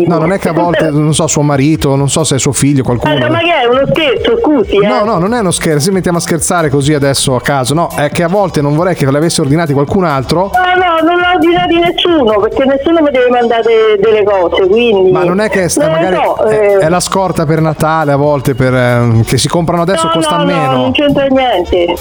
No, 0.05 0.17
non 0.19 0.31
è 0.31 0.39
che 0.39 0.49
a 0.49 0.53
volte, 0.53 0.89
non 0.91 1.13
so, 1.13 1.27
suo 1.27 1.41
marito, 1.41 1.95
non 1.95 2.09
so 2.09 2.23
se 2.23 2.35
è 2.35 2.39
suo 2.39 2.51
figlio, 2.51 2.83
qualcuno... 2.83 3.15
Guarda, 3.15 3.33
ma 3.33 3.39
che 3.39 3.61
è 3.61 3.65
uno 3.65 3.85
scherzo, 3.89 4.37
scusi, 4.39 4.77
eh. 4.77 4.87
No, 4.87 5.03
no, 5.03 5.17
non 5.17 5.33
è 5.33 5.39
uno 5.39 5.51
scherzo, 5.51 5.79
si 5.79 5.91
mettiamo 5.91 6.19
a 6.19 6.21
scherzare 6.21 6.69
così 6.69 6.93
adesso 6.93 7.35
a 7.35 7.41
caso. 7.41 7.73
No, 7.73 7.89
è 7.95 8.09
che 8.09 8.23
a 8.23 8.27
volte 8.27 8.61
non 8.61 8.75
vorrei 8.75 8.95
che 8.95 9.05
ve 9.05 9.11
l'avesse 9.11 9.41
ordinati 9.41 9.73
qualcun 9.73 10.05
altro. 10.05 10.51
No, 10.53 10.83
no, 10.83 11.07
non 11.07 11.19
l'ho 11.19 11.31
ordinati 11.33 11.79
nessuno, 11.79 12.39
perché 12.39 12.65
nessuno 12.65 13.01
mi 13.01 13.11
deve 13.11 13.29
mandare 13.29 13.97
delle 13.99 14.23
cose, 14.23 14.67
quindi... 14.67 15.11
Ma 15.11 15.23
non 15.23 15.39
è 15.39 15.49
che 15.49 15.67
sta- 15.69 15.87
Non 15.87 15.93
magari 15.93 16.15
so, 16.15 16.35
è, 16.45 16.55
eh, 16.55 16.77
è 16.79 16.89
la 16.89 16.99
scorta 16.99 17.45
per 17.45 17.61
Natale 17.61 18.11
a 18.11 18.15
volte 18.15 18.53
per, 18.55 18.73
eh, 18.73 19.21
che 19.25 19.37
si 19.37 19.47
comprano 19.47 19.81
adesso 19.81 20.05
no, 20.05 20.11
costa 20.13 20.37
no, 20.37 20.45
meno. 20.45 20.71
No, 20.71 20.77
non 20.77 20.91
c'entra 20.91 21.25
niente. 21.25 21.95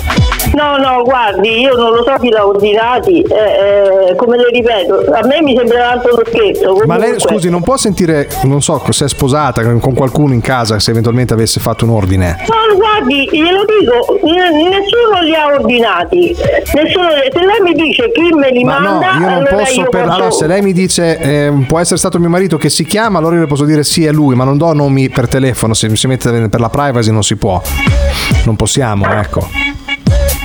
No, 0.55 0.77
no, 0.77 1.03
guardi, 1.03 1.61
io 1.61 1.75
non 1.75 1.93
lo 1.93 2.03
so 2.05 2.15
chi 2.21 2.31
l'ha 2.31 2.47
ordinati, 2.47 3.21
eh, 3.23 4.11
eh, 4.11 4.15
come 4.27 4.37
le 4.39 4.49
ripeto, 4.53 5.13
a 5.15 5.25
me 5.27 5.41
mi 5.41 5.57
sembra 5.57 5.93
tanto 5.93 6.09
uno 6.13 6.23
scherzo. 6.27 6.83
Ma 6.85 6.99
lei, 6.99 7.19
scusi, 7.21 7.49
non 7.49 7.63
può 7.63 7.77
sentire, 7.77 8.29
non 8.43 8.61
so, 8.61 8.83
se 8.91 9.05
è 9.05 9.09
sposata 9.09 9.63
con 9.79 9.95
qualcuno 9.95 10.35
in 10.35 10.41
casa 10.41 10.79
se 10.81 10.91
eventualmente 10.91 11.33
avesse 11.33 11.61
fatto 11.61 11.85
un 11.85 11.93
ordine. 11.93 12.37
No, 12.49 12.77
guardi, 12.77 13.29
glielo 13.31 13.65
dico, 13.65 14.19
n- 14.27 14.69
nessuno 14.69 15.23
li 15.23 15.35
ha 15.35 15.47
ordinati. 15.47 16.37
Nessuno, 16.75 17.09
se 17.33 17.39
lei 17.39 17.61
mi 17.63 17.73
dice 17.73 18.11
chi 18.13 18.35
me 18.35 18.51
li 18.51 18.65
Ma 18.65 18.79
no, 18.79 18.99
manda, 18.99 19.07
io 19.13 19.19
non 19.21 19.29
allora 19.29 19.57
posso, 19.57 19.81
io 19.81 19.89
per, 19.89 20.03
posso- 20.03 20.15
allora, 20.15 20.31
se 20.33 20.47
lei 20.47 20.63
mi 20.63 20.73
dice 20.73 21.19
eh, 21.19 21.53
può 21.69 21.79
essere 21.79 21.99
stato 21.99 22.19
mio 22.19 22.29
marito 22.29 22.57
che 22.57 22.69
si 22.69 22.85
chiama, 22.85 23.19
allora 23.19 23.37
io 23.37 23.43
le 23.43 23.47
posso 23.47 23.65
dire 23.65 23.85
sì 23.85 24.05
è 24.05 24.11
lui, 24.13 24.35
ma 24.35 24.45
non 24.45 24.59
do 24.59 24.73
nomi 24.73 25.09
per 25.09 25.29
telefono, 25.29 25.73
se 25.75 25.95
si 25.95 26.07
mette 26.09 26.49
per 26.49 26.61
la 26.61 26.69
privacy 26.69 27.13
non 27.13 27.23
si 27.23 27.37
può. 27.37 27.61
Non 28.45 28.57
possiamo, 28.57 29.09
ecco. 29.09 29.76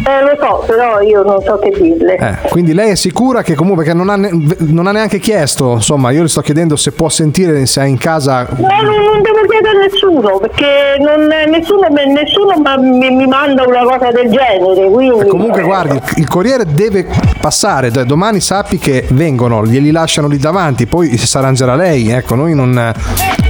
Eh, 0.03 0.23
lo 0.23 0.35
so, 0.39 0.63
però 0.65 0.99
io 1.01 1.21
non 1.21 1.41
so 1.43 1.59
che 1.59 1.69
dirle. 1.69 2.15
Eh, 2.15 2.49
quindi 2.49 2.73
lei 2.73 2.91
è 2.91 2.95
sicura 2.95 3.43
che 3.43 3.53
comunque 3.53 3.83
che 3.83 3.93
non, 3.93 4.09
ha 4.09 4.15
ne- 4.15 4.31
non 4.57 4.87
ha 4.87 4.91
neanche 4.91 5.19
chiesto, 5.19 5.73
insomma, 5.73 6.09
io 6.09 6.23
le 6.23 6.27
sto 6.27 6.41
chiedendo 6.41 6.75
se 6.75 6.91
può 6.91 7.07
sentire 7.07 7.65
se 7.67 7.81
è 7.81 7.85
in 7.85 7.97
casa. 7.97 8.47
No, 8.49 8.67
non, 8.81 9.03
non 9.03 9.21
devo 9.21 9.41
chiedere 9.47 9.77
a 9.77 9.81
nessuno, 9.81 10.39
perché 10.39 10.97
non, 10.99 11.27
nessuno, 11.49 11.87
nessuno 11.87 12.79
mi, 12.79 13.11
mi 13.11 13.27
manda 13.27 13.63
una 13.63 13.83
cosa 13.83 14.11
del 14.11 14.31
genere, 14.31 14.89
quindi... 14.89 15.27
Comunque 15.27 15.61
guardi, 15.61 15.99
il, 16.15 16.27
corriere 16.27 16.65
deve 16.65 17.05
passare, 17.39 17.91
domani 17.91 18.39
sappi 18.39 18.79
che 18.79 19.05
vengono, 19.11 19.65
glieli 19.65 19.91
lasciano 19.91 20.27
lì 20.27 20.37
davanti, 20.37 20.87
poi 20.87 21.15
si 21.15 21.37
arrangerà 21.37 21.75
lei, 21.75 22.09
ecco, 22.09 22.33
noi 22.33 22.55
non, 22.55 22.91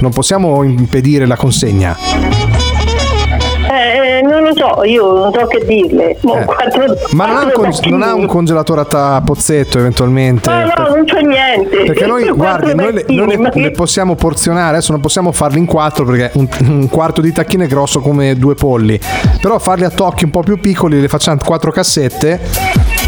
non 0.00 0.10
possiamo 0.10 0.62
impedire 0.62 1.24
la 1.24 1.36
consegna. 1.36 2.71
Non 4.54 4.68
lo 4.68 4.74
so, 4.76 4.84
io 4.84 5.12
non 5.12 5.32
so 5.32 5.46
che 5.46 5.64
dirle. 5.66 6.16
Mo 6.22 6.34
quattro- 6.44 6.92
Eh. 6.92 6.98
Ma 7.12 7.26
non 7.26 7.36
ha, 7.36 7.44
un 7.44 7.50
quattro 7.52 7.80
con- 7.80 7.90
non 7.90 8.02
ha 8.02 8.14
un 8.14 8.26
congelatore 8.26 8.84
a 8.90 9.22
pozzetto 9.24 9.78
eventualmente? 9.78 10.50
No, 10.50 10.72
no, 10.76 10.88
non 10.94 11.04
c'è 11.04 11.20
niente. 11.20 11.84
Perché 11.84 12.06
noi, 12.06 12.22
Quattro 12.28 12.34
guardi, 12.36 12.74
noi, 12.74 12.92
le, 12.92 13.04
noi 13.08 13.26
le- 13.28 13.36
ma 13.38 13.50
le 13.54 13.70
possiamo 13.70 14.14
porzionare, 14.14 14.70
adesso 14.76 14.92
non 14.92 15.00
possiamo 15.00 15.32
farli 15.32 15.58
in 15.58 15.66
quattro 15.66 16.04
perché 16.04 16.30
un, 16.34 16.48
un 16.68 16.88
quarto 16.88 17.20
di 17.20 17.32
tacchino 17.32 17.64
è 17.64 17.66
grosso 17.66 18.00
come 18.00 18.36
due 18.36 18.54
polli, 18.54 18.98
però 19.40 19.58
farli 19.58 19.84
a 19.84 19.90
tocchi 19.90 20.24
un 20.24 20.30
po' 20.30 20.40
più 20.42 20.58
piccoli, 20.58 21.00
le 21.00 21.08
facciamo 21.08 21.38
quattro 21.44 21.70
cassette 21.70 22.40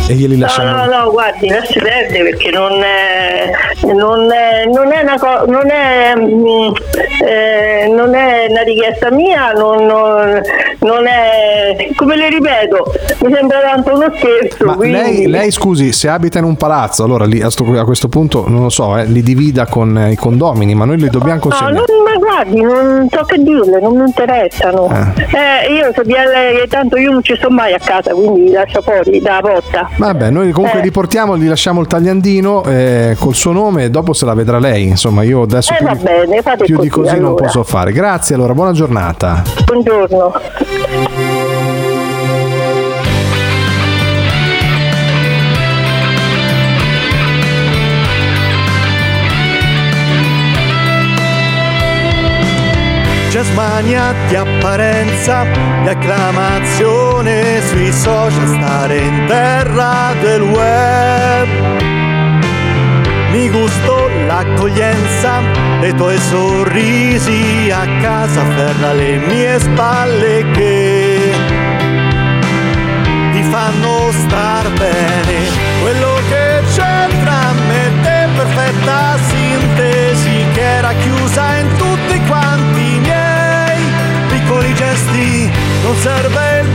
e 0.06 0.14
glieli 0.14 0.34
No, 0.36 0.42
lasciamo. 0.46 0.84
no, 0.84 0.84
no, 0.86 1.10
guardi, 1.10 1.48
lasci 1.48 1.78
perdere 1.78 2.24
perché 2.30 2.50
non 2.50 2.72
è, 2.82 3.50
non 3.94 4.30
è, 4.32 4.64
non 4.66 4.92
è 4.92 5.00
una 5.02 5.18
cosa, 5.18 5.44
non 5.46 5.70
è, 5.70 6.12
mm, 6.16 6.72
eh, 7.26 7.88
non 7.88 8.14
è 8.14 8.46
una 8.50 8.62
richiesta 8.62 9.10
mia, 9.10 9.52
non, 9.52 9.86
non- 9.86 10.42
non 10.80 11.06
è, 11.06 11.88
come 11.96 12.16
le 12.16 12.28
ripeto, 12.28 12.92
mi 13.24 13.32
sembra 13.32 13.60
tanto 13.60 13.94
uno 13.94 14.12
scherzo. 14.14 14.64
Ma 14.66 14.74
quindi... 14.76 14.98
lei, 14.98 15.26
lei, 15.28 15.50
scusi, 15.50 15.92
se 15.92 16.08
abita 16.08 16.38
in 16.38 16.44
un 16.44 16.56
palazzo, 16.56 17.02
allora 17.04 17.24
lì, 17.24 17.40
a, 17.40 17.48
sto- 17.48 17.64
a 17.78 17.84
questo 17.84 18.08
punto 18.08 18.44
non 18.46 18.62
lo 18.64 18.68
so, 18.68 18.98
eh, 18.98 19.06
li 19.06 19.22
divida 19.22 19.64
con 19.66 19.96
eh, 19.96 20.12
i 20.12 20.16
condomini, 20.16 20.74
ma 20.74 20.84
noi 20.84 20.98
li 20.98 21.08
dobbiamo 21.08 21.34
No, 21.36 21.40
consegnare. 21.40 21.74
non, 21.74 22.02
ma 22.03 22.03
guardi, 22.34 22.60
non 22.60 23.08
so 23.10 23.22
che 23.24 23.38
dirle, 23.38 23.80
non 23.80 23.96
mi 23.96 24.04
interessano. 24.06 24.86
Ah. 24.90 25.12
Eh, 25.16 25.72
io 25.72 25.92
di 26.02 26.12
lei, 26.12 26.66
tanto 26.68 26.96
io 26.96 27.12
non 27.12 27.22
ci 27.22 27.34
sto 27.36 27.48
mai 27.50 27.72
a 27.72 27.78
casa, 27.78 28.12
quindi 28.12 28.50
lascia 28.50 28.80
fuori 28.80 29.20
dalla 29.20 29.40
porta. 29.40 29.88
Vabbè, 29.96 30.30
noi 30.30 30.50
comunque 30.50 30.80
Eh. 30.80 30.82
li 30.82 30.90
portiamo, 30.90 31.36
gli 31.36 31.48
lasciamo 31.48 31.80
il 31.80 31.86
tagliandino 31.86 32.64
eh, 32.64 33.16
col 33.18 33.34
suo 33.34 33.52
nome 33.52 33.84
e 33.84 33.90
dopo 33.90 34.12
se 34.12 34.24
la 34.24 34.34
vedrà 34.34 34.58
lei. 34.58 34.88
Insomma, 34.88 35.22
io 35.22 35.42
adesso 35.42 35.72
Eh, 35.72 35.76
più, 35.76 35.86
va 35.86 35.94
di, 35.94 36.02
bene, 36.02 36.42
più 36.42 36.64
di 36.80 36.88
così, 36.88 36.88
così 36.88 37.14
non 37.16 37.24
allora. 37.26 37.44
posso 37.44 37.62
fare. 37.62 37.92
Grazie 37.92 38.34
allora, 38.34 38.54
buona 38.54 38.72
giornata. 38.72 39.42
Buongiorno. 39.64 40.32
Jazz 53.74 53.82
mania 53.82 54.14
di 54.28 54.36
apparenza, 54.36 55.44
di 55.82 55.88
acclamazione 55.88 57.60
sui 57.66 57.90
social, 57.90 58.46
stare 58.46 58.98
in 58.98 59.24
terra 59.26 60.14
del 60.20 60.42
web. 60.42 61.48
Mi 63.32 63.50
gusto 63.50 64.08
l'accoglienza 64.26 65.40
dei 65.80 65.92
tuoi 65.94 66.18
sorrisi 66.18 67.68
a 67.72 67.84
casa, 68.00 68.42
afferra 68.42 68.92
le 68.92 69.16
mie 69.16 69.58
spalle 69.58 70.44
che 70.52 71.18
ti 73.32 73.42
fanno 73.42 74.10
star 74.12 74.70
bene. 74.70 75.50
Quello 75.82 76.14
che 76.28 76.62
c'è 76.76 77.08
tra 77.24 77.52
me 77.66 77.86
e 77.86 78.00
te, 78.02 78.28
perfetta 78.36 79.18
sintesi, 79.26 80.44
che 80.52 80.60
era 80.60 80.92
chiusa 80.92 81.56
in 81.56 81.76
tutti 81.76 82.20
quanti 82.26 82.73
gesti. 84.74 85.50
Non 85.82 85.96
serve 85.96 86.60
il 86.60 86.68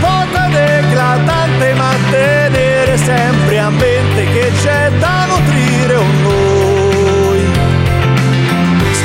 ed 0.48 0.56
eclatante, 0.56 1.74
ma 1.74 1.92
tenere 2.10 2.98
sempre 2.98 3.60
a 3.60 3.70
mente 3.70 4.26
che 4.32 4.52
c'è 4.62 4.92
da 5.00 5.26
nutrire 5.28 5.96
un 5.96 6.22
noi 6.22 6.60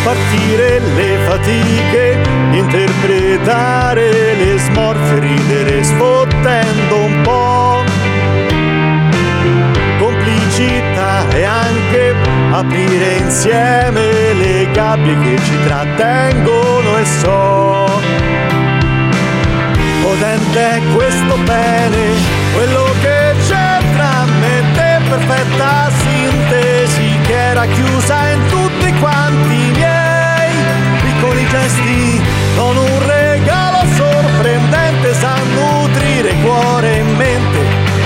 spartire 0.04 0.80
le 0.80 1.18
fatiche, 1.26 2.20
interpretare 2.52 4.34
le 4.34 4.58
smorfie, 4.58 5.18
ridere 5.18 5.82
sfottendo 5.82 6.96
un 6.96 7.20
po'. 7.22 7.82
Complicità 9.98 11.26
e 11.30 11.44
anche 11.44 12.14
aprire 12.50 13.16
insieme 13.16 14.34
le 14.34 14.70
gabbie 14.72 15.18
che 15.20 15.38
ci 15.42 15.56
trattengono 15.64 16.98
e 16.98 17.04
so. 17.06 18.33
Potente 20.04 20.70
è 20.70 20.82
questo 20.94 21.34
bene, 21.44 22.12
quello 22.52 22.84
che 23.00 23.34
c'è 23.48 23.78
tra 23.94 24.26
me 24.38 24.58
e 24.58 24.62
te, 24.74 25.00
perfetta 25.08 25.90
sintesi 25.96 27.18
che 27.22 27.32
era 27.32 27.64
chiusa 27.64 28.28
in 28.28 28.46
tutti 28.48 28.92
quanti 29.00 29.54
i 29.54 29.70
miei 29.70 30.52
piccoli 31.00 31.46
gesti, 31.48 32.22
non 32.54 32.76
un 32.76 33.06
regalo 33.06 33.78
sorprendente, 33.96 35.14
sa 35.14 35.36
nutrire 35.54 36.34
cuore 36.42 36.98
e 36.98 37.02
mente, 37.02 37.58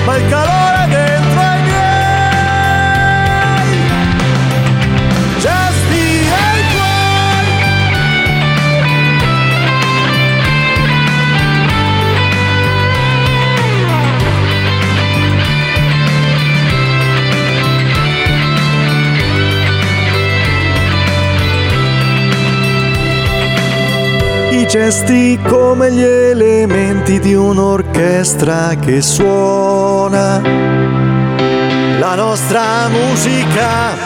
ma 0.05 0.15
il 0.15 0.29
calore 0.29 0.58
gesti 24.69 25.39
come 25.47 25.91
gli 25.91 26.03
elementi 26.03 27.19
di 27.19 27.33
un'orchestra 27.33 28.75
che 28.75 29.01
suona. 29.01 30.39
la 31.97 32.13
nostra 32.13 32.87
musica, 32.87 33.97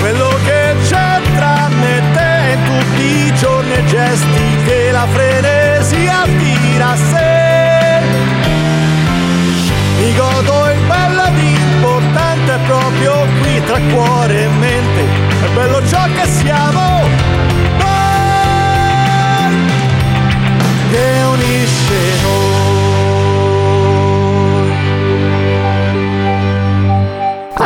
quello 0.00 0.28
che 0.44 0.74
c'è 0.88 1.20
tra 1.36 1.68
me 1.68 1.98
e 1.98 2.02
te 2.12 2.52
in 2.52 2.64
tutti 2.64 3.02
i 3.02 3.34
giorni 3.36 3.72
e 3.72 3.84
gesti 3.86 4.56
che 4.66 4.90
la 4.90 5.06
frenesia 5.12 6.24
tira 6.24 6.90
a 6.90 6.96
sé. 6.96 8.00
Mi 10.00 10.14
godo 10.16 10.70
il 10.70 10.80
bello 10.88 11.30
di 11.36 11.54
importante 11.74 12.58
proprio 12.66 13.24
qui 13.40 13.62
tra 13.66 13.78
cuore 13.92 14.42
e 14.42 14.48
mente, 14.48 15.02
è 15.44 15.48
bello 15.54 15.80
ciò 15.86 16.02
che 16.16 16.26
siamo. 16.26 16.97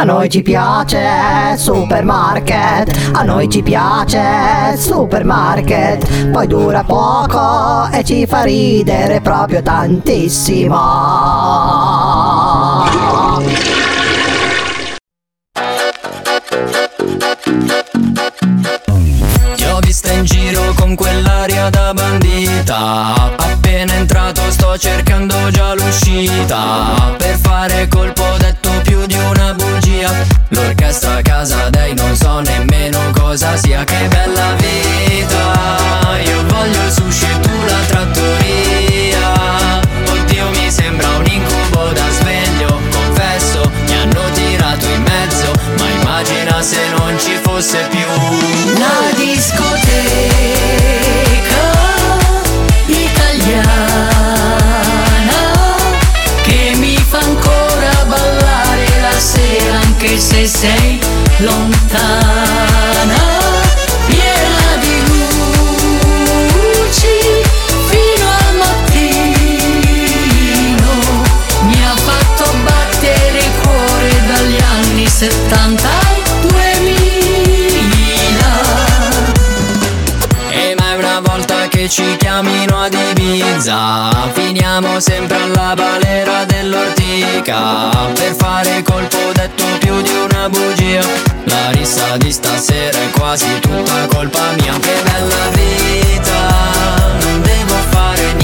A 0.03 0.05
noi 0.05 0.29
ci 0.29 0.43
piace 0.43 1.57
supermarket, 1.57 3.13
a 3.13 3.23
noi 3.23 3.49
ci 3.49 3.63
piace 3.63 4.77
supermarket, 4.77 6.31
poi 6.33 6.49
dura 6.49 6.83
poco 6.83 7.89
e 7.93 8.03
ci 8.03 8.27
fa 8.27 8.43
ridere 8.43 9.21
proprio 9.21 9.63
tantissimo. 9.63 10.77
Vista 19.83 20.11
in 20.11 20.25
giro 20.25 20.73
con 20.75 20.97
quell'aria 20.97 21.69
da 21.71 21.93
bandita. 21.93 23.13
Appena 23.37 23.93
entrato 23.93 24.41
sto 24.51 24.77
cercando 24.79 25.51
già 25.51 25.75
l'uscita. 25.75 27.15
Per 27.19 27.37
fare 27.37 27.89
colpo 27.89 28.25
L'orchestra 30.53 31.17
a 31.17 31.23
casa 31.23 31.71
dei 31.71 31.95
non 31.95 32.15
so 32.15 32.41
nemmeno 32.41 32.99
cosa 33.13 33.57
sia. 33.57 33.85
Che 33.85 34.09
bella 34.09 34.55
vita. 34.55 36.19
Io 36.25 36.45
voglio 36.47 36.91
sushi 36.91 37.25
e 37.25 37.41
tu 37.41 37.65
la 37.67 37.81
trattoria. 37.87 39.81
Oddio 40.13 40.49
mi 40.51 40.71
sembra 40.71 41.09
un 41.17 41.27
incubo 41.27 41.93
da 41.93 42.09
sveglio. 42.11 42.81
Confesso 42.91 43.71
mi 43.87 43.95
hanno 43.95 44.31
tirato 44.33 44.87
in 44.87 45.03
mezzo. 45.03 45.53
Ma 45.79 45.89
immagina 45.89 46.63
se 46.63 46.81
non 46.97 47.19
ci 47.19 47.39
fosse 47.43 47.87
più. 47.91 48.79
La 48.79 49.12
sei 60.63 61.01
lontano. 61.39 62.42
Ci 81.89 82.17
chiamino 82.17 82.83
ad 82.83 82.95
Ibiza. 82.95 84.11
Finiamo 84.33 85.01
sempre 85.01 85.37
alla 85.43 85.75
balera 85.75 86.45
dell'ortica. 86.45 87.89
Per 88.15 88.35
fare 88.37 88.83
colpo 88.83 89.19
detto 89.33 89.65
più 89.79 90.01
di 90.03 90.11
una 90.11 90.49
bugia. 90.49 91.05
La 91.45 91.71
rissa 91.71 92.17
di 92.17 92.31
stasera 92.31 92.99
è 92.99 93.11
quasi 93.11 93.59
tutta 93.61 94.07
colpa 94.07 94.53
mia. 94.59 94.75
Che 94.79 95.03
bella 95.03 95.49
vita 95.53 97.21
Non 97.21 97.43
devo 97.43 97.75
fare 97.91 98.23
niente 98.35 98.42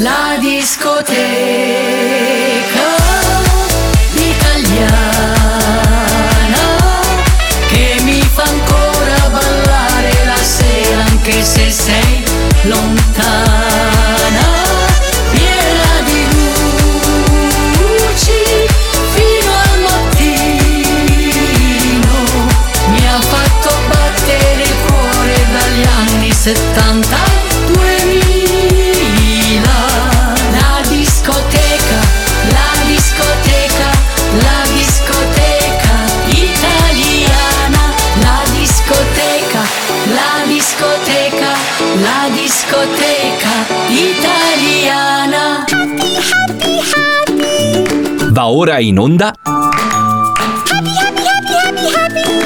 La 0.00 0.29
Va 48.50 48.56
ora 48.56 48.80
in 48.80 48.98
onda. 48.98 49.32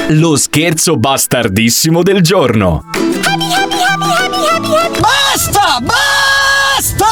Lo 0.09 0.35
scherzo 0.35 0.97
bastardissimo 0.97 2.03
del 2.03 2.21
giorno. 2.21 2.83
Basta! 4.99 5.79
Basta! 5.81 7.05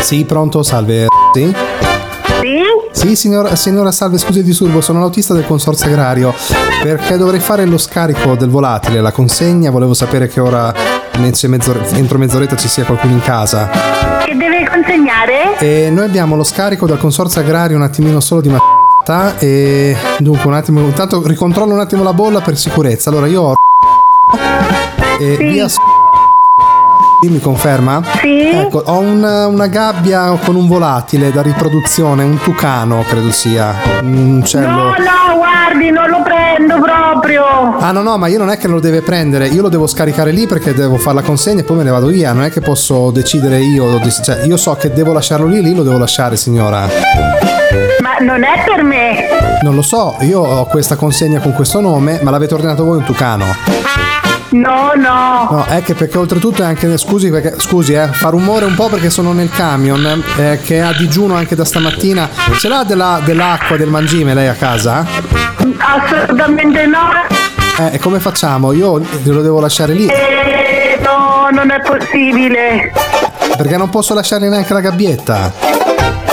Sì, 0.00 0.24
pronto, 0.26 0.62
salve. 0.62 1.06
Sì? 1.32 1.54
Sì? 2.92 3.16
Signora, 3.16 3.56
signora 3.56 3.90
salve, 3.92 4.18
scusi 4.18 4.40
il 4.40 4.44
disturbo, 4.44 4.82
sono 4.82 5.00
l'autista 5.00 5.32
del 5.32 5.46
consorzio 5.46 5.86
agrario. 5.86 6.34
Perché 6.82 7.16
dovrei 7.16 7.40
fare 7.40 7.64
lo 7.64 7.78
scarico 7.78 8.34
del 8.34 8.50
volatile, 8.50 9.00
la 9.00 9.12
consegna, 9.12 9.70
volevo 9.70 9.94
sapere 9.94 10.28
che 10.28 10.40
ora 10.40 10.74
entro 11.12 12.18
mezz'oretta 12.18 12.56
ci 12.56 12.68
sia 12.68 12.84
qualcuno 12.84 13.14
in 13.14 13.22
casa. 13.22 13.70
Che 14.24 14.34
consegnare? 14.72 15.58
E 15.58 15.90
noi 15.90 16.04
abbiamo 16.06 16.34
lo 16.36 16.44
scarico 16.44 16.86
dal 16.86 16.98
consorzio 16.98 17.40
agrario 17.40 17.76
un 17.76 17.82
attimino 17.82 18.20
solo 18.20 18.40
di 18.40 18.48
ma 18.48 18.58
e 19.38 19.96
dunque 20.18 20.46
un 20.48 20.54
attimo, 20.54 20.80
intanto 20.80 21.26
ricontrollo 21.26 21.74
un 21.74 21.80
attimo 21.80 22.02
la 22.04 22.12
bolla 22.12 22.40
per 22.40 22.56
sicurezza. 22.56 23.10
Allora 23.10 23.26
io 23.26 23.42
ho 23.42 23.54
e 25.20 25.36
via 25.36 25.68
S- 25.68 25.76
mi 27.22 27.38
conferma? 27.40 28.02
Sì. 28.20 28.48
Ecco, 28.48 28.82
ho 28.84 28.98
una, 28.98 29.46
una 29.46 29.66
gabbia 29.68 30.36
con 30.44 30.56
un 30.56 30.66
volatile 30.66 31.30
da 31.30 31.40
riproduzione, 31.42 32.24
un 32.24 32.38
tucano 32.38 33.04
credo 33.08 33.30
sia, 33.30 33.72
un 34.02 34.40
uccello. 34.42 34.66
No, 34.66 34.82
no, 34.88 35.21
guardi, 35.52 35.90
non 35.90 36.08
lo 36.08 36.22
prendo 36.22 36.80
proprio. 36.80 37.44
Ah 37.78 37.92
no 37.92 38.02
no, 38.02 38.16
ma 38.16 38.26
io 38.28 38.38
non 38.38 38.50
è 38.50 38.56
che 38.56 38.68
lo 38.68 38.80
deve 38.80 39.02
prendere, 39.02 39.48
io 39.48 39.62
lo 39.62 39.68
devo 39.68 39.86
scaricare 39.86 40.30
lì 40.30 40.46
perché 40.46 40.72
devo 40.72 40.96
fare 40.96 41.16
la 41.16 41.22
consegna 41.22 41.60
e 41.60 41.64
poi 41.64 41.76
me 41.76 41.82
ne 41.82 41.90
vado 41.90 42.06
via, 42.06 42.32
non 42.32 42.44
è 42.44 42.50
che 42.50 42.60
posso 42.60 43.10
decidere 43.10 43.58
io, 43.58 44.00
cioè 44.22 44.44
io 44.44 44.56
so 44.56 44.74
che 44.74 44.92
devo 44.92 45.12
lasciarlo 45.12 45.46
lì, 45.46 45.62
lì 45.62 45.74
lo 45.74 45.82
devo 45.82 45.98
lasciare 45.98 46.36
signora. 46.36 46.88
Ma 48.00 48.16
non 48.20 48.42
è 48.42 48.64
per 48.64 48.82
me. 48.82 49.28
Non 49.62 49.74
lo 49.74 49.82
so, 49.82 50.16
io 50.20 50.40
ho 50.40 50.64
questa 50.66 50.96
consegna 50.96 51.38
con 51.40 51.52
questo 51.52 51.80
nome, 51.80 52.18
ma 52.22 52.30
l'avete 52.30 52.54
ordinato 52.54 52.84
voi 52.84 52.96
un 52.96 53.04
tucano. 53.04 53.44
No, 54.52 54.92
no. 54.94 55.48
No, 55.50 55.64
è 55.66 55.82
che 55.82 55.94
perché 55.94 56.18
oltretutto 56.18 56.62
è 56.62 56.66
anche. 56.66 56.96
Scusi, 56.98 57.30
perché, 57.30 57.54
scusi, 57.58 57.94
eh, 57.94 58.08
fa 58.08 58.28
rumore 58.28 58.66
un 58.66 58.74
po' 58.74 58.88
perché 58.88 59.08
sono 59.10 59.32
nel 59.32 59.48
camion. 59.50 60.22
eh, 60.36 60.60
che 60.62 60.76
è 60.76 60.80
a 60.80 60.92
digiuno 60.92 61.34
anche 61.34 61.54
da 61.54 61.64
stamattina. 61.64 62.28
Ce 62.58 62.68
l'ha 62.68 62.84
della- 62.84 63.20
dell'acqua, 63.24 63.76
del 63.76 63.88
mangime 63.88 64.34
lei 64.34 64.48
a 64.48 64.54
casa? 64.54 65.06
Assolutamente 65.78 66.86
no. 66.86 66.98
Eh, 67.78 67.94
e 67.94 67.98
come 67.98 68.20
facciamo? 68.20 68.72
Io 68.72 69.00
glielo 69.22 69.40
devo 69.40 69.58
lasciare 69.58 69.94
lì. 69.94 70.06
Eh, 70.06 70.98
no, 71.02 71.48
non 71.50 71.70
è 71.70 71.80
possibile. 71.80 72.92
Perché 73.56 73.76
non 73.78 73.88
posso 73.88 74.12
lasciargli 74.12 74.46
neanche 74.48 74.72
la 74.74 74.80
gabbietta. 74.80 75.52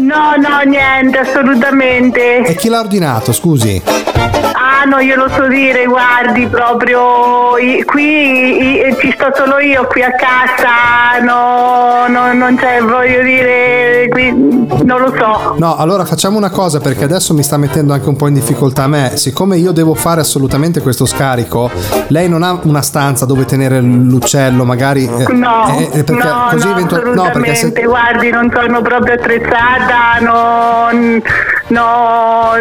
No, 0.01 0.35
no, 0.37 0.59
niente, 0.65 1.19
assolutamente. 1.19 2.39
E 2.43 2.55
chi 2.55 2.67
l'ha 2.67 2.79
ordinato, 2.79 3.31
scusi? 3.31 3.81
No, 4.89 4.99
io 4.99 5.15
lo 5.15 5.29
so 5.29 5.47
dire, 5.47 5.85
guardi, 5.85 6.47
proprio 6.47 7.51
qui 7.85 8.81
ci 8.99 9.11
sto 9.13 9.31
solo 9.35 9.59
io 9.59 9.85
qui 9.87 10.01
a 10.01 10.11
casa, 10.11 11.19
no, 11.23 12.07
no, 12.07 12.33
non 12.33 12.55
c'è, 12.55 12.81
voglio 12.81 13.21
dire, 13.21 14.07
qui, 14.09 14.31
non 14.31 15.01
lo 15.01 15.13
so. 15.15 15.55
No, 15.59 15.75
allora 15.75 16.05
facciamo 16.05 16.37
una 16.37 16.49
cosa 16.49 16.79
perché 16.79 17.03
adesso 17.03 17.33
mi 17.33 17.43
sta 17.43 17.57
mettendo 17.57 17.93
anche 17.93 18.07
un 18.09 18.15
po' 18.15 18.27
in 18.27 18.33
difficoltà 18.33 18.83
a 18.83 18.87
me. 18.87 19.11
Siccome 19.15 19.57
io 19.57 19.71
devo 19.73 19.93
fare 19.93 20.21
assolutamente 20.21 20.81
questo 20.81 21.05
scarico, 21.05 21.69
lei 22.07 22.27
non 22.29 22.41
ha 22.41 22.57
una 22.63 22.81
stanza 22.81 23.25
dove 23.25 23.45
tenere 23.45 23.79
l'uccello, 23.81 24.63
magari. 24.63 25.03
eh, 25.05 25.27
No, 25.33 25.77
eh, 25.77 25.99
eh, 25.99 26.03
perché 26.03 26.23
no, 26.27 26.47
così 26.49 26.65
no, 26.67 26.71
eventu- 26.73 27.13
no, 27.13 27.29
perché 27.31 27.53
se, 27.55 27.71
guardi, 27.83 28.29
non 28.31 28.49
sono 28.53 28.81
proprio 28.81 29.13
attrezzata, 29.15 30.19
no, 30.21 30.87
no, 31.69 32.51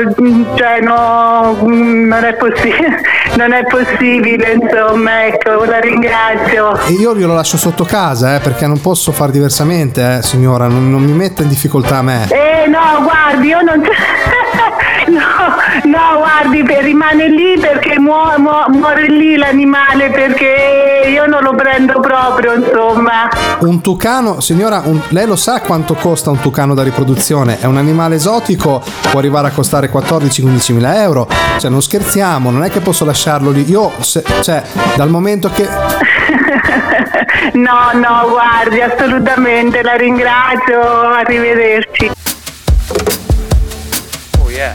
cioè 0.56 0.80
no, 0.80 1.56
non 1.62 2.24
è 2.24 2.34
possibile, 2.34 3.00
non 3.36 3.52
è 3.52 3.62
possibile, 3.64 4.52
insomma, 4.60 5.26
ecco, 5.26 5.64
la 5.64 5.80
ringrazio. 5.80 6.78
E 6.86 6.92
io 6.92 7.14
glielo 7.14 7.34
lascio 7.34 7.56
sotto 7.56 7.84
casa, 7.84 8.36
eh, 8.36 8.40
perché 8.40 8.66
non 8.66 8.80
posso 8.80 9.12
far 9.12 9.30
diversamente, 9.30 10.18
eh, 10.18 10.22
signora, 10.22 10.66
non, 10.66 10.90
non 10.90 11.02
mi 11.02 11.12
metta 11.12 11.42
in 11.42 11.48
difficoltà 11.48 11.98
a 11.98 12.02
me. 12.02 12.28
Eh 12.30 12.68
no, 12.68 13.02
guardi, 13.02 13.48
io 13.48 13.60
non 13.62 13.82
No, 15.08 15.56
no, 15.84 16.18
guardi, 16.18 16.64
rimane 16.80 17.28
lì 17.28 17.58
perché 17.58 17.87
muo- 18.08 18.32
muo- 18.38 18.64
muore 18.70 19.06
lì 19.06 19.36
l'animale 19.36 20.08
perché 20.10 21.02
io 21.08 21.26
non 21.26 21.42
lo 21.42 21.54
prendo 21.54 22.00
proprio, 22.00 22.54
insomma. 22.54 23.28
Un 23.60 23.82
tucano, 23.82 24.40
signora, 24.40 24.80
un- 24.84 24.98
lei 25.08 25.26
lo 25.26 25.36
sa 25.36 25.60
quanto 25.60 25.92
costa 25.94 26.30
un 26.30 26.40
tucano 26.40 26.72
da 26.74 26.82
riproduzione? 26.82 27.58
È 27.60 27.66
un 27.66 27.76
animale 27.76 28.14
esotico, 28.14 28.82
può 29.10 29.18
arrivare 29.18 29.48
a 29.48 29.50
costare 29.50 29.90
14-15 29.90 30.72
mila 30.72 31.02
euro. 31.02 31.28
Cioè, 31.58 31.70
non 31.70 31.82
scherziamo, 31.82 32.50
non 32.50 32.64
è 32.64 32.70
che 32.70 32.80
posso 32.80 33.04
lasciarlo 33.04 33.50
lì. 33.50 33.68
Io, 33.68 33.92
se- 34.00 34.24
cioè, 34.40 34.62
dal 34.96 35.10
momento 35.10 35.50
che. 35.54 35.68
No, 37.52 37.90
no, 37.94 38.28
guardi, 38.28 38.80
assolutamente, 38.80 39.82
la 39.82 39.94
ringrazio, 39.94 40.80
arrivederci. 40.80 42.10
Oh 44.42 44.50
yeah. 44.50 44.72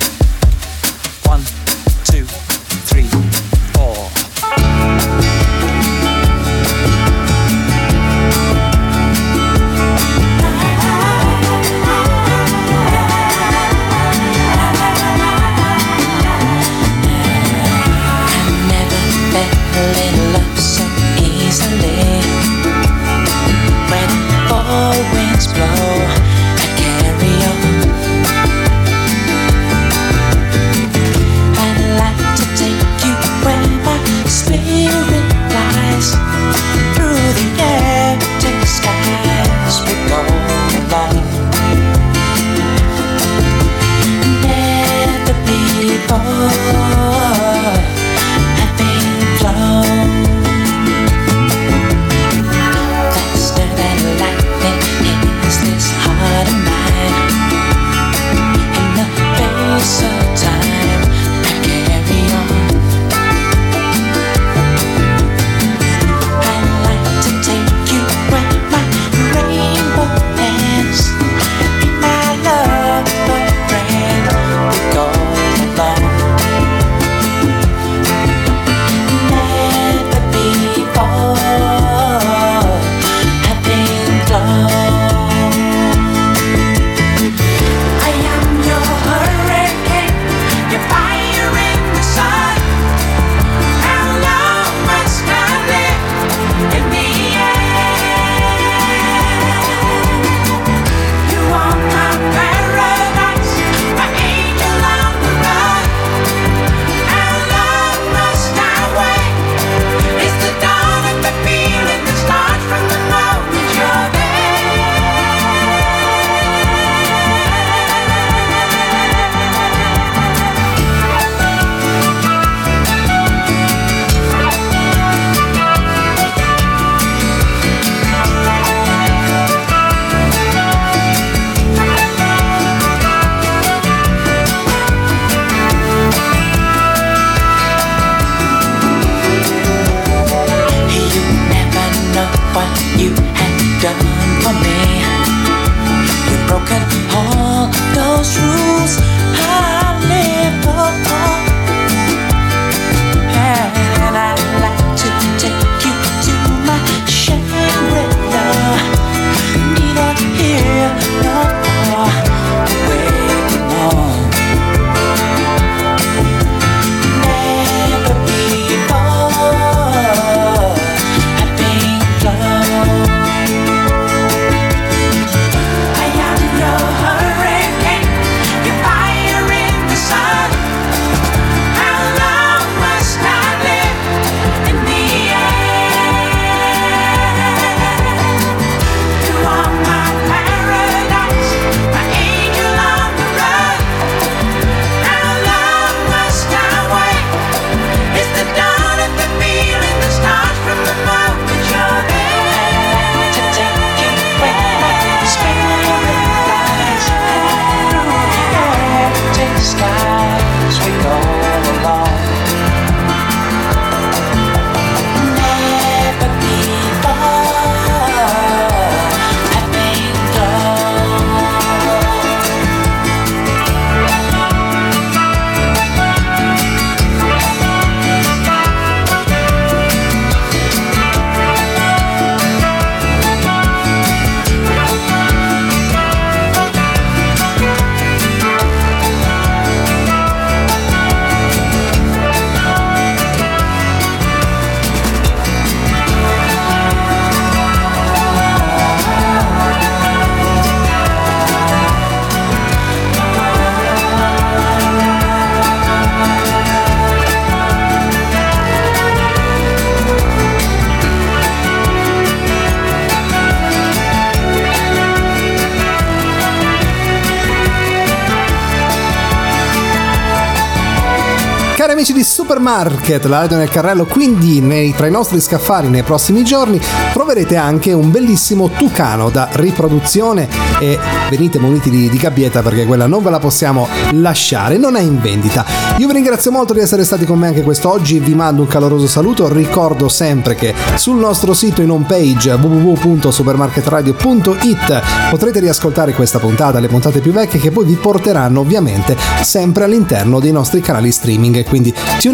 Supermarket, 272.53 273.25
la 273.25 273.39
radio 273.39 273.57
nel 273.57 273.69
carrello, 273.69 274.05
quindi 274.05 274.61
nei- 274.61 274.93
tra 274.93 275.07
i 275.07 275.11
nostri 275.11 275.41
scaffali 275.41 275.89
nei 275.89 276.03
prossimi 276.03 276.43
giorni 276.43 276.79
troverete 277.11 277.55
anche 277.55 277.93
un 277.93 278.11
bellissimo 278.11 278.69
tucano 278.69 279.31
da 279.31 279.49
riproduzione 279.53 280.47
e 280.79 280.99
venite 281.31 281.57
muniti 281.57 281.89
di, 281.89 282.07
di 282.09 282.17
gabbietta 282.17 282.61
perché 282.61 282.85
quella 282.85 283.07
non 283.07 283.23
ve 283.23 283.31
la 283.31 283.39
possiamo 283.39 283.87
lasciare, 284.11 284.77
non 284.77 284.95
è 284.95 285.01
in 285.01 285.19
vendita. 285.19 285.65
Io 285.97 286.05
vi 286.05 286.13
ringrazio 286.13 286.51
molto 286.51 286.73
di 286.73 286.79
essere 286.79 287.03
stati 287.03 287.25
con 287.25 287.39
me 287.39 287.47
anche 287.47 287.63
quest'oggi, 287.63 288.19
vi 288.19 288.35
mando 288.35 288.61
un 288.61 288.67
caloroso 288.67 289.07
saluto, 289.07 289.51
ricordo 289.51 290.07
sempre 290.07 290.53
che 290.53 290.75
sul 290.93 291.17
nostro 291.17 291.55
sito 291.55 291.81
in 291.81 291.89
home 291.89 292.05
page 292.05 292.51
www.supermarketradio.it 292.51 295.01
potrete 295.31 295.59
riascoltare 295.59 296.13
questa 296.13 296.37
puntata, 296.37 296.79
le 296.79 296.87
puntate 296.87 297.19
più 297.19 297.31
vecchie 297.31 297.59
che 297.59 297.71
poi 297.71 297.85
vi 297.85 297.95
porteranno 297.95 298.59
ovviamente 298.59 299.17
sempre 299.41 299.85
all'interno 299.85 300.39
dei 300.39 300.51
nostri 300.51 300.81
canali 300.81 301.11
streaming, 301.11 301.63
quindi 301.63 301.91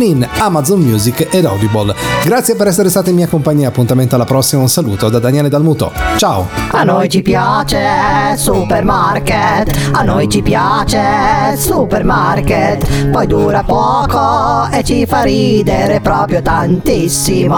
TuneIn, 0.09 0.27
Amazon 0.39 0.81
Music 0.81 1.27
ed 1.31 1.45
Audible. 1.45 1.93
Grazie 2.23 2.55
per 2.55 2.67
essere 2.67 2.89
stati 2.89 3.09
in 3.09 3.15
mia 3.15 3.27
compagnia, 3.27 3.67
appuntamento 3.69 4.15
alla 4.15 4.25
prossima, 4.25 4.61
un 4.61 4.69
saluto 4.69 5.09
da 5.09 5.19
Daniele 5.19 5.49
Dalmuto. 5.49 5.91
Ciao! 6.17 6.47
A 6.71 6.83
noi 6.83 7.09
ci 7.09 7.21
piace 7.21 7.77
supermarket, 8.35 9.91
a 9.91 10.01
noi 10.03 10.27
ci 10.29 10.41
piace 10.41 11.55
supermarket, 11.55 13.09
poi 13.09 13.27
dura 13.27 13.63
poco 13.63 14.67
e 14.71 14.83
ci 14.83 15.05
fa 15.05 15.21
ridere 15.21 15.99
proprio 16.01 16.41
tantissimo. 16.41 17.57